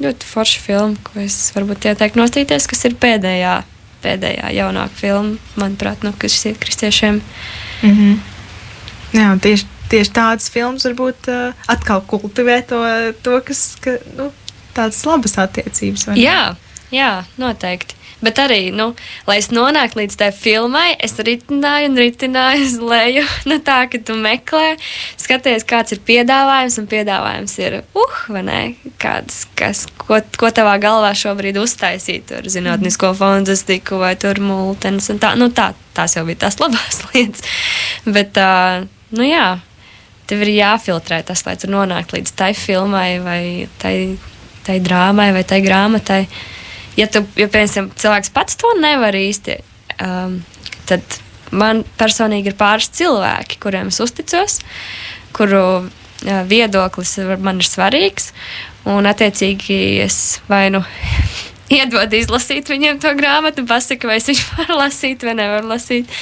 ļoti 0.05 0.29
forša 0.33 0.65
filma, 0.65 1.07
ko 1.07 1.23
es 1.23 1.39
varbūt 1.57 1.89
ieteiktu 1.93 2.21
nostīties, 2.21 2.69
kas 2.69 2.85
ir 2.89 2.99
pēdējā, 3.01 3.57
pēdējā 4.07 4.55
jaunākā 4.61 5.03
filma, 5.03 5.37
manuprāt, 5.61 6.07
no 6.07 6.15
nu, 6.15 6.57
kristiešiem. 6.65 7.23
Mm 7.83 7.97
-hmm. 7.97 8.19
Jā, 9.17 9.33
tieši 9.41 9.67
tieši 9.91 10.13
tādas 10.15 10.51
filmas 10.53 10.87
varbūt 10.87 11.31
uh, 11.31 11.67
atkal 11.71 12.03
kultivē 12.11 12.61
to, 12.69 12.81
to 13.23 13.39
kas 13.47 13.63
ka, 13.83 13.97
nu, 14.19 14.31
tādas 14.77 15.03
labas 15.07 15.37
attiecības. 15.39 16.09
Jā, 16.19 16.57
jā, 16.95 17.13
noteikti. 17.41 17.99
Bet 18.25 18.39
arī, 18.41 18.71
nu, 18.73 18.95
lai 19.29 19.37
es 19.43 19.51
nonāktu 19.53 20.01
līdz 20.01 20.15
tai 20.17 20.31
filmai, 20.33 20.95
es 21.05 21.19
ritināju 21.21 21.91
un 21.91 21.99
ritināju 22.01 22.65
uz 22.69 22.77
leju. 22.81 23.27
Nu, 23.51 23.59
tā, 23.65 23.83
ka 23.93 24.01
tu 24.01 24.17
meklē, 24.17 24.73
skaties, 25.21 25.67
kāds 25.69 25.93
ir 25.93 26.01
piedāvājums, 26.07 26.79
un 26.81 26.89
piedāvājums 26.91 27.59
ir, 27.61 27.79
uh, 27.93 28.17
vai 28.33 28.43
ne? 28.47 28.61
Kāds, 29.03 29.45
kas, 29.59 29.85
ko, 30.01 30.23
ko 30.41 30.53
tavā 30.55 30.79
galvā 30.81 31.13
šobrīd 31.19 31.61
uztaisīt, 31.61 32.31
tur 32.33 32.49
zinātnisko 32.49 33.13
fantastiku 33.19 34.01
vai 34.01 34.15
tur 34.21 34.41
multenes 34.41 35.13
tā. 35.21 35.35
Nu, 35.37 35.51
tā, 35.53 35.75
tās 35.97 36.17
jau 36.17 36.25
bija 36.29 36.47
tās 36.47 36.57
labās 36.63 37.05
lietas. 37.13 37.45
Bet, 38.09 38.41
uh, 38.41 38.89
nu 39.13 39.29
jā, 39.29 39.59
tev 40.27 40.49
ir 40.49 40.57
jāfiltrē 40.57 41.21
tas, 41.29 41.45
lai 41.45 41.59
tu 41.61 41.69
nonāktu 41.69 42.17
līdz 42.17 42.37
tai 42.39 42.55
filmai, 42.57 43.11
vai 43.21 43.43
tai, 43.83 43.97
tai 44.65 44.81
drāmai, 44.81 45.35
vai 45.37 45.45
tai 45.45 45.61
grāmatai. 45.65 46.25
Ja, 46.97 47.07
tu, 47.11 47.23
ja 47.39 47.49
piemēram, 47.49 47.91
cilvēks 47.99 48.33
pats 48.35 48.59
to 48.61 48.73
nevar 48.81 49.17
īsti, 49.17 49.59
um, 50.03 50.41
tad 50.89 51.21
man 51.55 51.85
personīgi 51.99 52.53
ir 52.53 52.59
pāris 52.59 52.91
cilvēki, 52.97 53.61
kuriem 53.63 53.93
es 53.93 54.01
uzticos, 54.03 54.61
kuru 55.37 55.63
uh, 55.87 56.43
viedoklis 56.49 57.19
man 57.43 57.63
ir 57.63 57.69
svarīgs. 57.69 58.33
Un, 58.87 59.07
attiecīgi, 59.11 59.77
es 60.05 60.39
vai 60.47 60.69
nu 60.71 60.83
iedod 61.77 62.13
izlasīt 62.15 62.71
viņiem 62.71 63.01
to 63.03 63.11
grāmatu, 63.19 63.67
pasaka, 63.67 64.11
vai 64.11 64.21
es 64.21 64.31
viņu 64.31 64.47
varu 64.61 64.79
lasīt 64.83 65.27
vai 65.27 65.35
nevaru 65.39 65.73
lasīt, 65.73 66.13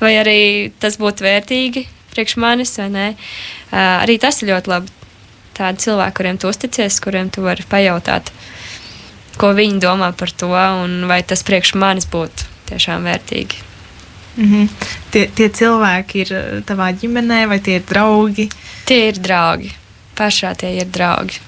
vai 0.00 0.16
arī 0.22 0.40
tas 0.80 0.96
būtu 1.00 1.26
vērtīgi 1.26 1.86
priekš 2.16 2.38
manis 2.40 2.72
vai 2.80 2.88
nē. 2.92 3.08
Uh, 3.12 3.78
arī 4.02 4.16
tas 4.22 4.40
ir 4.40 4.54
ļoti 4.54 4.72
labi. 4.72 4.94
Tādi 5.56 5.86
cilvēki, 5.86 6.16
kuriem 6.18 6.36
tu 6.36 6.50
uzticies, 6.52 6.98
kuriem 7.00 7.30
tu 7.32 7.40
vari 7.44 7.64
pajautāt, 7.68 8.28
ko 9.40 9.52
viņi 9.56 9.80
domā 9.82 10.12
par 10.16 10.30
to, 10.32 10.52
un 10.52 11.06
vai 11.10 11.22
tas 11.22 11.42
priekš 11.46 11.74
manis 11.74 12.08
būtu 12.12 12.50
tiešām 12.70 13.08
vērtīgi. 13.08 13.64
Mm 14.36 14.46
-hmm. 14.52 14.68
tie, 15.10 15.26
tie 15.34 15.48
cilvēki 15.48 16.20
ir 16.20 16.62
tavā 16.68 16.92
ģimenē, 16.92 17.46
vai 17.48 17.58
tie 17.58 17.76
ir 17.80 17.84
draugi? 17.88 18.48
Tie 18.84 19.08
ir 19.08 19.18
draugi. 19.18 19.72
Pašā 20.16 20.54
tie 20.56 20.76
ir 20.76 20.86
draugi 20.92 21.40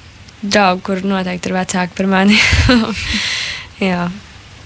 draugi, 0.43 0.82
kur 0.86 1.03
noteikti 1.07 1.51
ir 1.51 1.57
vecāki 1.57 1.97
par 1.99 2.11
mani. 2.11 2.39
Jā. 3.91 4.09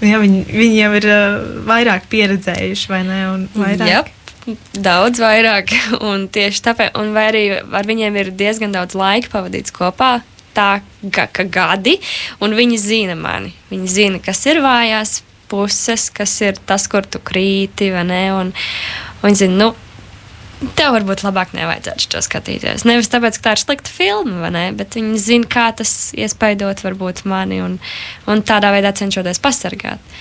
Jā, 0.03 0.19
viņi, 0.19 0.41
viņi 0.51 0.77
jau 0.81 0.91
ir 0.99 1.07
uh, 1.07 1.37
vairāk 1.69 2.09
pieredzējuši, 2.11 2.89
vai 2.91 3.01
ne? 3.07 3.19
Vairāk. 3.55 3.87
Jā, 3.87 4.57
daudz 4.83 5.21
vairāk. 5.23 5.71
Un 6.09 6.27
tieši 6.33 6.63
tāpēc, 6.65 6.97
un 6.99 7.13
arī 7.17 7.45
ar 7.63 7.87
viņiem 7.87 8.19
ir 8.19 8.33
diezgan 8.35 8.75
daudz 8.75 8.97
laika 8.99 9.31
pavadīts 9.31 9.73
kopā. 9.75 10.17
Tā 10.53 10.69
ka, 11.13 11.27
ka 11.33 11.45
gadi, 11.49 11.95
un 12.43 12.53
viņi 12.57 12.77
zina 12.77 13.15
mani. 13.17 13.53
Viņi 13.71 13.87
zina, 13.89 14.19
kas 14.23 14.43
ir 14.45 14.61
vājās 14.61 15.21
puses, 15.49 16.09
kas 16.13 16.33
ir 16.45 16.59
tas, 16.69 16.85
kur 16.89 17.05
tu 17.05 17.21
krīti, 17.21 17.91
vai 17.93 18.05
ne? 18.09 18.21
Un, 18.33 18.53
un 18.53 19.25
viņi 19.25 19.41
zina, 19.45 19.57
nu, 19.65 19.71
tev 20.77 20.93
varbūt 20.95 21.23
labāk 21.25 21.53
nevajadzētu 21.57 22.09
to 22.13 22.21
skatīties. 22.23 22.85
Nevis 22.87 23.11
tāpēc, 23.11 23.39
ka 23.39 23.47
tā 23.47 23.55
ir 23.55 23.63
slikta 23.63 23.91
filma, 23.91 24.51
ne, 24.53 24.67
bet 24.77 24.97
viņi 24.97 25.19
zina, 25.21 25.49
kā 25.49 25.67
tas 25.75 26.13
iespaidot 26.15 26.83
varbūt 26.85 27.25
mani 27.29 27.61
un, 27.63 27.79
un 28.29 28.45
tādā 28.45 28.71
veidā 28.75 28.93
cenšoties 28.95 29.41
pasargāt. 29.43 30.13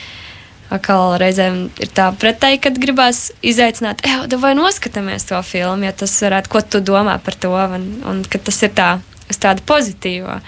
Atkal 0.72 1.18
reizēm 1.20 1.66
ir 1.84 1.90
tā 1.92 2.06
pretēji, 2.16 2.62
kad 2.64 2.78
gribās 2.80 3.26
izaicināt, 3.44 4.00
ej, 4.08 4.38
vai 4.40 4.54
noskatāmies 4.56 5.28
to 5.28 5.40
filmu, 5.44 5.84
ja 5.84 5.92
tas 5.92 6.14
varētu, 6.24 6.52
ko 6.52 6.62
tu 6.64 6.80
domā 6.80 7.18
par 7.22 7.36
to, 7.36 7.52
un, 7.52 7.88
un 8.08 8.22
ka 8.24 8.40
tas 8.40 8.62
ir 8.64 8.72
tā, 8.76 8.94
uz 9.30 9.40
tādu 9.42 9.64
pozitīvu. 9.68 10.38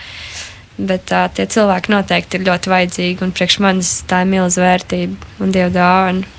Bet 0.74 1.04
tā, 1.06 1.26
tie 1.30 1.46
cilvēki 1.46 1.92
noteikti 1.94 2.40
ir 2.40 2.48
ļoti 2.48 2.70
vajadzīgi, 2.72 3.22
un 3.22 3.34
priekš 3.34 3.60
manis 3.62 3.92
tā 4.10 4.24
ir 4.24 4.32
milzīga 4.32 4.64
vērtība 4.66 5.44
un 5.44 5.54
dieva 5.54 5.70
dāvana. 5.74 6.32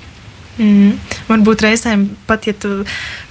Mm. 0.56 0.96
Varbūt 1.28 1.64
reizēm 1.66 2.06
pat, 2.28 2.46
ja 2.48 2.54
tu 2.56 2.78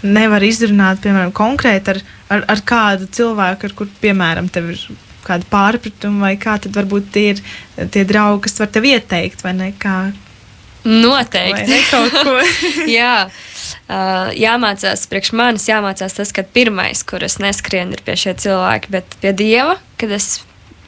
nevari 0.05 0.49
izrunāt, 0.51 1.01
piemēram, 1.01 1.33
konkrēti 1.35 1.95
ar, 1.95 2.01
ar, 2.33 2.43
ar 2.53 2.61
kādu 2.65 3.09
cilvēku, 3.17 3.69
ar 3.69 3.75
kur, 3.77 3.89
piemēram, 4.01 4.49
tev 4.53 4.69
ir 4.73 4.83
kāda 5.25 5.47
pārpratuma, 5.49 6.27
vai 6.27 6.35
kā 6.41 6.57
tad 6.61 6.75
varbūt 6.77 7.09
tie 7.13 7.25
ir 7.33 7.41
tie 7.93 8.05
draugi, 8.05 8.45
kas 8.45 8.61
var 8.61 8.69
tev 8.73 8.85
ieteikt, 8.89 9.41
vai 9.45 9.55
ne? 9.57 9.71
Kā, 9.81 9.95
Noteikti. 10.85 11.79
Jā. 12.97 13.27
Uh, 13.85 14.31
jāmācās, 14.37 15.05
priekš 15.09 15.31
manis 15.37 15.67
jāmācās 15.69 16.17
tas, 16.17 16.31
ka 16.33 16.45
pirmais, 16.45 17.01
kur 17.05 17.25
es 17.25 17.37
neskrienu, 17.41 17.97
ir 17.97 18.01
pie 18.05 18.15
šie 18.17 18.33
cilvēki, 18.41 18.91
bet 18.93 19.17
pie 19.21 19.33
Dieva, 19.37 19.79
kad 20.01 20.13
es 20.13 20.39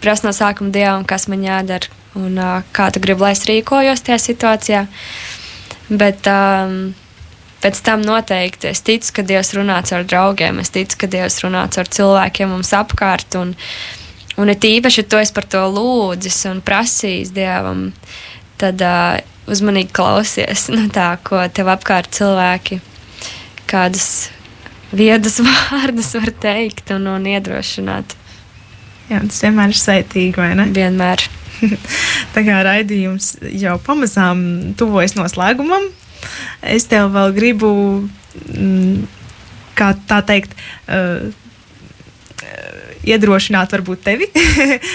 prasu 0.02 0.26
no 0.26 0.34
sākuma 0.34 0.74
Dievam, 0.74 1.06
kas 1.10 1.28
man 1.30 1.46
jādara 1.46 1.90
un 2.18 2.38
uh, 2.42 2.62
kā 2.74 2.90
tu 2.94 3.02
gribi, 3.02 3.26
lai 3.26 3.34
es 3.36 3.46
rīkojos 3.50 4.06
tajā 4.06 4.22
situācijā. 4.30 4.86
Uh, 4.86 5.36
Bet 5.88 6.28
um, 6.28 6.92
pēc 7.64 7.80
tam 7.86 8.04
noteikti 8.04 8.72
es 8.74 8.84
ticu, 8.84 9.14
ka 9.20 9.24
Dievs 9.28 9.54
runā 9.56 9.80
ar 9.80 10.08
draugiem, 10.08 10.60
es 10.60 10.74
ticu, 10.76 11.04
ka 11.04 11.12
Dievs 11.12 11.40
runā 11.46 11.64
ar 11.68 11.92
cilvēkiem 11.98 12.52
mums 12.52 12.74
apkārt. 12.76 13.38
Un, 13.40 13.54
un 14.38 14.52
it 14.52 14.68
īpaši, 14.68 15.08
tu 15.08 15.20
esi 15.22 15.36
par 15.36 15.48
to 15.48 15.64
lūdzis 15.72 16.44
un 16.52 16.60
prasījis 16.66 17.32
Dievam, 17.36 17.92
tad 18.62 18.82
uh, 18.84 19.18
uzmanīgi 19.52 19.94
klausies 19.96 20.68
no 20.74 20.88
tā, 20.94 21.12
ko 21.24 21.42
tev 21.54 21.72
apkārt 21.72 22.12
cilvēki, 22.18 22.80
kādas 23.70 24.30
viedas 24.92 25.40
vārdus 25.48 26.14
var 26.18 26.34
teikt 26.48 26.94
un, 26.96 27.10
un 27.16 27.28
iedrošināt. 27.34 28.16
Jā, 29.08 29.22
tas 29.24 29.42
vienmēr 29.44 29.72
ir 29.72 29.80
sveitīgi, 29.80 30.36
vai 30.40 30.52
ne? 30.60 30.68
Vienmēr. 30.78 31.24
Tā 32.36 32.44
kā 32.46 32.60
raidījums 32.68 33.38
jau 33.58 33.78
pamazām 33.82 34.42
tuvojas 34.78 35.16
noslēgumam, 35.18 35.88
es 36.62 36.86
tev 36.92 37.10
vēl 37.16 37.34
gribu, 37.34 37.72
mm, 38.52 39.08
kā 39.80 39.94
tā 40.10 40.20
teikt, 40.28 40.54
uh, 40.86 41.32
iedrošināt, 43.08 43.72
varbūt 43.76 44.04
tevi, 44.06 44.28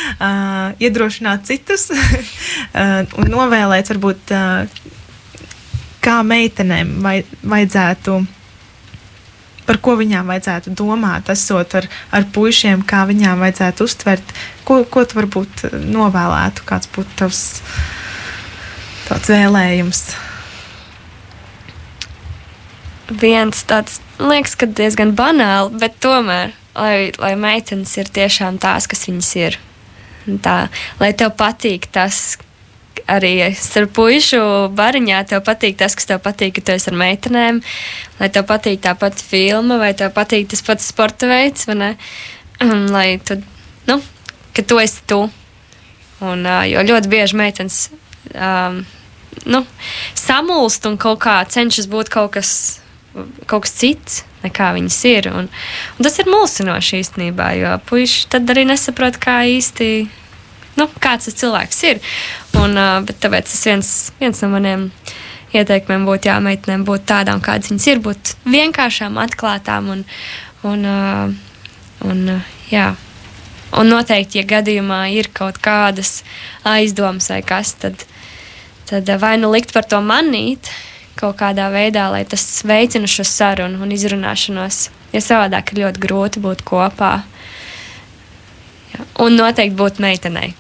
iedrošināt 0.84 1.48
citus 1.48 1.88
un 3.20 3.32
novēlēt, 3.32 3.90
varbūt, 3.94 4.36
kā 6.02 6.20
meitenēm 6.26 6.94
vai, 7.04 7.16
vajadzētu 7.42 8.20
par 9.66 9.78
ko 9.82 9.94
viņām 10.00 10.30
vajadzētu 10.30 10.74
domāt, 10.76 11.30
esot 11.32 11.76
ar, 11.78 11.86
ar 12.14 12.26
puišiem, 12.34 12.82
kā 12.88 13.04
viņām 13.08 13.42
vajadzētu 13.44 13.86
uztvert, 13.86 14.34
ko, 14.66 14.82
ko 14.84 15.04
tu 15.06 15.20
varbūt 15.20 15.66
novēlētu, 15.86 16.66
kāds 16.68 16.90
būtu 16.92 17.18
tavs 17.20 17.42
tāds 19.06 19.30
vēlējums. 19.32 20.02
Viens 23.22 23.62
tāds, 23.68 24.00
liekas, 24.22 24.56
ka 24.56 24.66
diezgan 24.66 25.14
banāli, 25.18 25.78
bet 25.82 25.98
tomēr, 26.02 26.54
lai, 26.76 27.12
lai 27.18 27.34
meitenes 27.40 27.92
ir 28.00 28.10
tiešām 28.12 28.60
tās, 28.62 28.88
kas 28.90 29.06
viņas 29.08 29.34
ir. 29.40 29.58
Tā, 30.42 30.56
lai 31.00 31.10
tev 31.18 31.32
patīk 31.38 31.88
tas, 31.92 32.36
arī 33.10 33.50
starp 33.58 33.94
pušu 33.96 34.42
bariņā 34.76 35.22
tev 35.30 35.42
patīk 35.46 35.78
tas, 35.80 35.96
kas 35.98 36.08
tev 36.08 36.22
patīk, 36.24 36.54
ka 36.56 36.66
tu 36.66 36.74
esi 36.76 36.90
ar 36.92 36.98
meitenēm, 37.00 37.60
lai 38.20 38.30
tev 38.32 38.46
patīk 38.48 38.82
tā 38.84 38.94
pati 38.98 39.24
filma, 39.26 39.80
vai 39.82 39.92
tev 39.98 40.12
patīk 40.14 40.50
tas 40.52 40.62
pats 40.66 40.90
sporta 40.92 41.30
veids, 41.30 41.66
vai 41.70 41.78
ne? 41.80 41.92
Lai 42.94 43.06
tu, 43.26 43.40
nu, 43.88 43.98
ka 44.54 44.62
tu 44.62 44.78
esi 44.78 45.02
tu. 45.10 45.24
Un, 46.22 46.46
jo 46.70 46.82
ļoti 46.86 47.10
bieži 47.10 47.34
meitenes 47.34 47.78
um, 48.30 48.84
nu, 49.50 49.64
samulst 50.14 50.86
un 50.86 50.98
kaut 51.00 51.18
kā 51.24 51.40
cenšas 51.50 51.88
būt 51.90 52.12
kaut 52.12 52.36
kas, 52.36 52.52
kaut 53.46 53.66
kas 53.66 53.74
cits. 53.78 54.22
Nekā 54.42 54.72
viņas 54.74 54.96
ir. 55.06 55.28
Un, 55.30 55.46
un 55.46 56.02
tas 56.02 56.16
ir 56.18 56.26
mulsinoši 56.26 56.98
īstenībā, 56.98 57.52
jo 57.60 57.76
puiši 57.86 58.24
tad 58.32 58.48
arī 58.50 58.64
nesaprot, 58.66 59.14
kā 59.22 59.36
īsti 59.46 59.86
nu, 60.80 60.88
kāds 61.02 61.28
tas 61.28 61.38
cilvēks 61.38 61.82
ir. 61.86 62.00
Un, 62.58 62.74
uh, 62.74 63.12
tāpēc 63.22 63.50
tas 63.52 63.62
viens, 63.68 63.92
viens 64.20 64.42
no 64.42 64.50
maniem 64.54 64.88
ieteikumiem 65.52 66.06
būtu, 66.08 66.30
jā, 66.30 66.38
meitenēm 66.42 66.84
būt 66.88 67.06
tādām, 67.08 67.42
kādas 67.44 67.70
viņas 67.72 67.88
ir, 67.92 68.02
būt 68.04 68.34
vienkāršām, 68.48 69.18
atklātām 69.20 69.90
un, 69.94 70.04
un, 70.68 70.86
uh, 70.88 72.06
un 72.08 72.22
uh, 72.38 72.54
jā. 72.72 72.92
Un 73.78 73.88
noteikti, 73.88 74.42
ja 74.42 74.48
gadījumā 74.58 75.06
ir 75.14 75.30
kaut 75.32 75.56
kādas 75.62 76.20
aizdomas 76.68 77.30
vai 77.32 77.40
kas, 77.46 77.72
tad, 77.80 78.02
tad 78.90 79.08
vai 79.20 79.38
nu 79.40 79.48
likt 79.52 79.72
par 79.72 79.86
to 79.88 80.02
manīt 80.04 80.68
kaut 81.18 81.36
kādā 81.40 81.68
veidā, 81.72 82.08
lai 82.12 82.24
tas 82.28 82.44
veicina 82.66 83.10
šo 83.10 83.26
sarunu 83.28 83.82
un 83.84 83.92
izrunāšanos. 83.94 84.88
Jo 85.12 85.20
savādāk 85.20 85.74
ir 85.74 85.84
ļoti 85.84 86.02
grūti 86.02 86.42
būt 86.42 86.64
kopā. 86.64 87.12
Jā. 88.92 89.06
Un 89.24 89.36
noteikti 89.36 89.76
būt 89.78 90.00
meitenei 90.02 90.54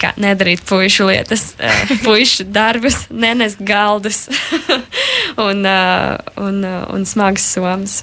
kā, 0.00 0.12
nedarīt 0.20 0.64
puišu 0.66 1.08
lietas, 1.08 1.52
puišu 2.06 2.46
darbus, 2.52 3.04
nenest 3.10 3.60
galdus 3.64 4.26
un, 5.46 5.64
uh, 5.66 6.16
un, 6.40 6.60
uh, 6.64 6.82
un 6.94 7.06
smagas 7.08 7.46
somas. 7.54 8.02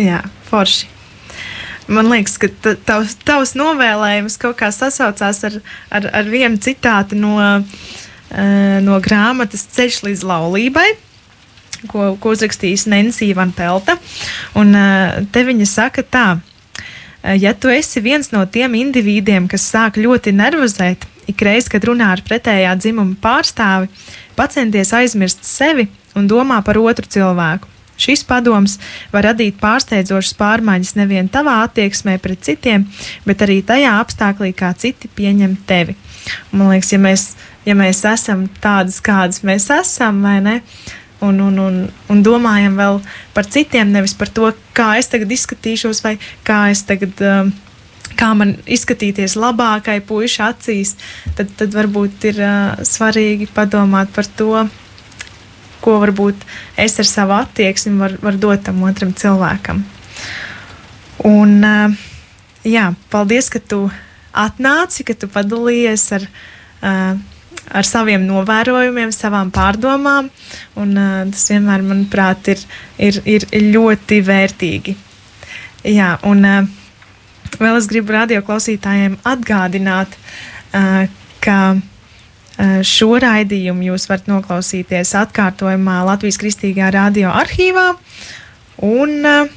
Jā, 0.00 0.22
forši. 0.50 0.88
Man 1.90 2.06
liekas, 2.12 2.36
ka 2.38 2.48
tavs, 2.86 3.16
tavs 3.26 3.56
novēlējums 3.58 4.38
kaut 4.40 4.60
kā 4.60 4.70
sasaucās 4.74 5.42
ar, 5.48 5.58
ar, 5.90 6.06
ar 6.20 6.30
vienu 6.30 6.60
citātu 6.62 7.18
no, 7.18 7.34
uh, 7.40 8.76
no 8.84 8.98
grāmatas 9.02 9.66
Ceļš 9.74 10.04
līdz 10.06 10.26
laulībai 10.30 10.90
ko, 11.88 12.14
ko 12.20 12.34
uzrakstījis 12.34 12.86
Nensija 12.90 13.36
Van 13.38 13.52
Pelta. 13.56 13.96
Un 14.58 14.74
uh, 14.76 15.20
te 15.32 15.44
viņa 15.46 15.68
saka 15.68 16.04
tā. 16.04 16.28
Ja 17.36 17.52
tu 17.52 17.68
esi 17.68 18.00
viens 18.00 18.30
no 18.32 18.46
tiem 18.48 18.78
indivīdiem, 18.78 19.44
kas 19.50 19.66
sāk 19.68 19.98
ļoti 20.00 20.32
nervozēt, 20.32 21.04
ikreiz, 21.28 21.68
kad 21.68 21.84
runā 21.84 22.14
ar 22.14 22.22
pretējā 22.24 22.72
dzimuma 22.80 23.18
pārstāvi, 23.20 23.90
pacenties 24.38 24.94
aizmirst 24.96 25.44
sevi 25.44 25.90
un 26.16 26.30
domā 26.30 26.62
par 26.64 26.80
otru 26.80 27.04
cilvēku. 27.04 27.68
Šis 28.00 28.22
padoms 28.24 28.78
var 29.12 29.26
radīt 29.28 29.58
pārsteidzošas 29.60 30.32
pārmaiņas 30.38 30.94
nevien 30.96 31.28
tavā 31.28 31.58
attieksmē 31.66 32.16
pret 32.24 32.40
citiem, 32.46 32.86
bet 33.28 33.44
arī 33.44 33.58
tajā 33.68 33.98
apstākļā, 34.00 34.54
kā 34.56 34.72
citi 34.80 35.10
pieņem 35.12 35.58
tevi. 35.68 35.98
Man 36.54 36.72
liekas, 36.72 36.94
ja 36.94 37.00
mēs 37.02 37.26
ja 37.68 37.76
mēs 37.76 38.02
esam 38.08 38.46
tādas, 38.62 39.00
kādas 39.04 39.44
mēs 39.46 39.68
esam, 39.74 40.22
vai 40.24 40.38
ne? 40.44 40.56
Un, 41.20 41.40
un, 41.44 41.58
un, 41.60 41.80
un 42.08 42.20
domājam 42.24 42.78
vēl 42.80 43.00
par 43.36 43.44
citiem, 43.44 43.90
nevis 43.92 44.14
par 44.16 44.30
to, 44.32 44.52
kā 44.76 44.94
es 44.96 45.10
tagad 45.12 45.32
izskatīšos, 45.36 46.00
vai 46.06 46.14
kā 46.46 46.68
es 46.72 46.86
tagad. 46.88 47.20
Um, 47.20 47.52
kā 48.18 48.32
man 48.36 48.56
izskatīties 48.68 49.36
labākai 49.38 50.00
puikas 50.04 50.40
acīs, 50.44 50.94
tad, 51.38 51.52
tad 51.56 51.74
varbūt 51.76 52.26
ir 52.32 52.40
uh, 52.42 52.82
svarīgi 52.84 53.48
padomāt 53.54 54.10
par 54.12 54.28
to, 54.36 54.64
ko 55.80 55.96
varbūt 56.02 56.44
es 56.80 56.98
ar 57.00 57.08
savu 57.08 57.36
attieksmi 57.38 57.96
varu 58.00 58.20
var 58.24 58.38
dot 58.40 58.64
tam 58.66 58.82
otram 58.84 59.14
cilvēkam. 59.16 59.82
Un, 61.28 61.56
uh, 61.64 61.96
jā, 62.66 62.90
paldies, 63.12 63.50
ka 63.52 63.60
tu 63.60 63.84
atnāci, 64.36 65.04
ka 65.06 65.16
tu 65.16 65.28
padalījies 65.30 66.06
ar, 66.18 66.26
uh, 66.26 67.14
ar 67.68 67.86
saviem 67.86 68.24
novērojumiem, 68.28 69.12
savām 69.14 69.52
pārdomām. 69.54 70.32
Un, 70.80 70.96
uh, 70.96 71.22
tas 71.30 71.46
vienmēr, 71.52 71.86
manuprāt, 71.86 72.52
ir, 72.54 72.66
ir, 72.98 73.20
ir 73.24 73.48
ļoti 73.76 74.20
vērtīgi. 74.26 74.96
Jā, 75.90 76.14
un, 76.28 76.44
uh, 76.44 76.76
Vēl 77.58 77.76
es 77.80 77.88
gribu 77.90 78.14
radioklausītājiem 78.14 79.16
atgādināt, 79.26 80.14
uh, 80.16 81.08
ka 81.42 81.58
uh, 81.74 82.76
šo 82.86 83.16
raidījumu 83.20 83.88
jūs 83.90 84.06
varat 84.10 84.30
noklausīties 84.30 85.14
atkārtojumā 85.24 86.00
Latvijas 86.08 86.38
Kristīgā 86.40 86.92
radio 86.94 87.32
arhīvā. 87.34 87.88
Un, 88.86 89.16
uh, 89.26 89.50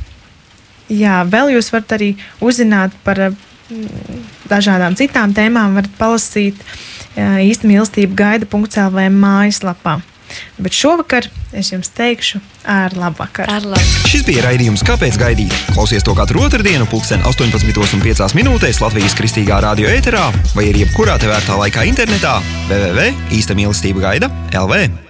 jā, 0.89 1.21
vēl 1.29 1.53
jūs 1.57 1.71
varat 1.75 1.95
arī 1.99 2.13
uzzināt 2.43 2.95
par 3.05 3.29
dažādām 4.49 4.97
citām 4.99 5.31
tēmām, 5.33 5.77
varat 5.77 5.93
palasīt 5.99 6.59
īsta 7.17 7.69
mīlestība 7.69 8.17
gaida.lv 8.23 9.05
mājaslapā. 9.13 9.99
Bet 10.57 10.73
šovakar 10.73 11.27
es 11.53 11.69
jums 11.69 11.91
teikšu, 11.93 12.39
ar 12.65 12.95
labu 12.97 13.21
vakaru. 13.21 13.53
Ar 13.53 13.67
labu. 13.75 14.01
Šis 14.09 14.25
bija 14.25 14.47
raidījums 14.47 14.81
Kāpēc 14.87 15.19
gaidīt? 15.21 15.53
Klausies 15.75 16.05
to 16.05 16.15
katru 16.17 16.41
otrdienu, 16.47 16.87
pulksten 16.89 17.21
18,5 17.29 18.33
minūtēs 18.39 18.81
Latvijas 18.81 19.17
kristīgā 19.19 19.61
radio 19.65 19.91
ēterā 19.93 20.25
vai 20.57 20.69
arī 20.71 20.87
jebkurā 20.87 21.19
tevērtā 21.21 21.59
laikā 21.65 21.87
internetā 21.91 22.39
www.īsta 22.71 23.57
mīlestība 23.57 24.07
gaida 24.09 24.33
LV. 24.53 25.02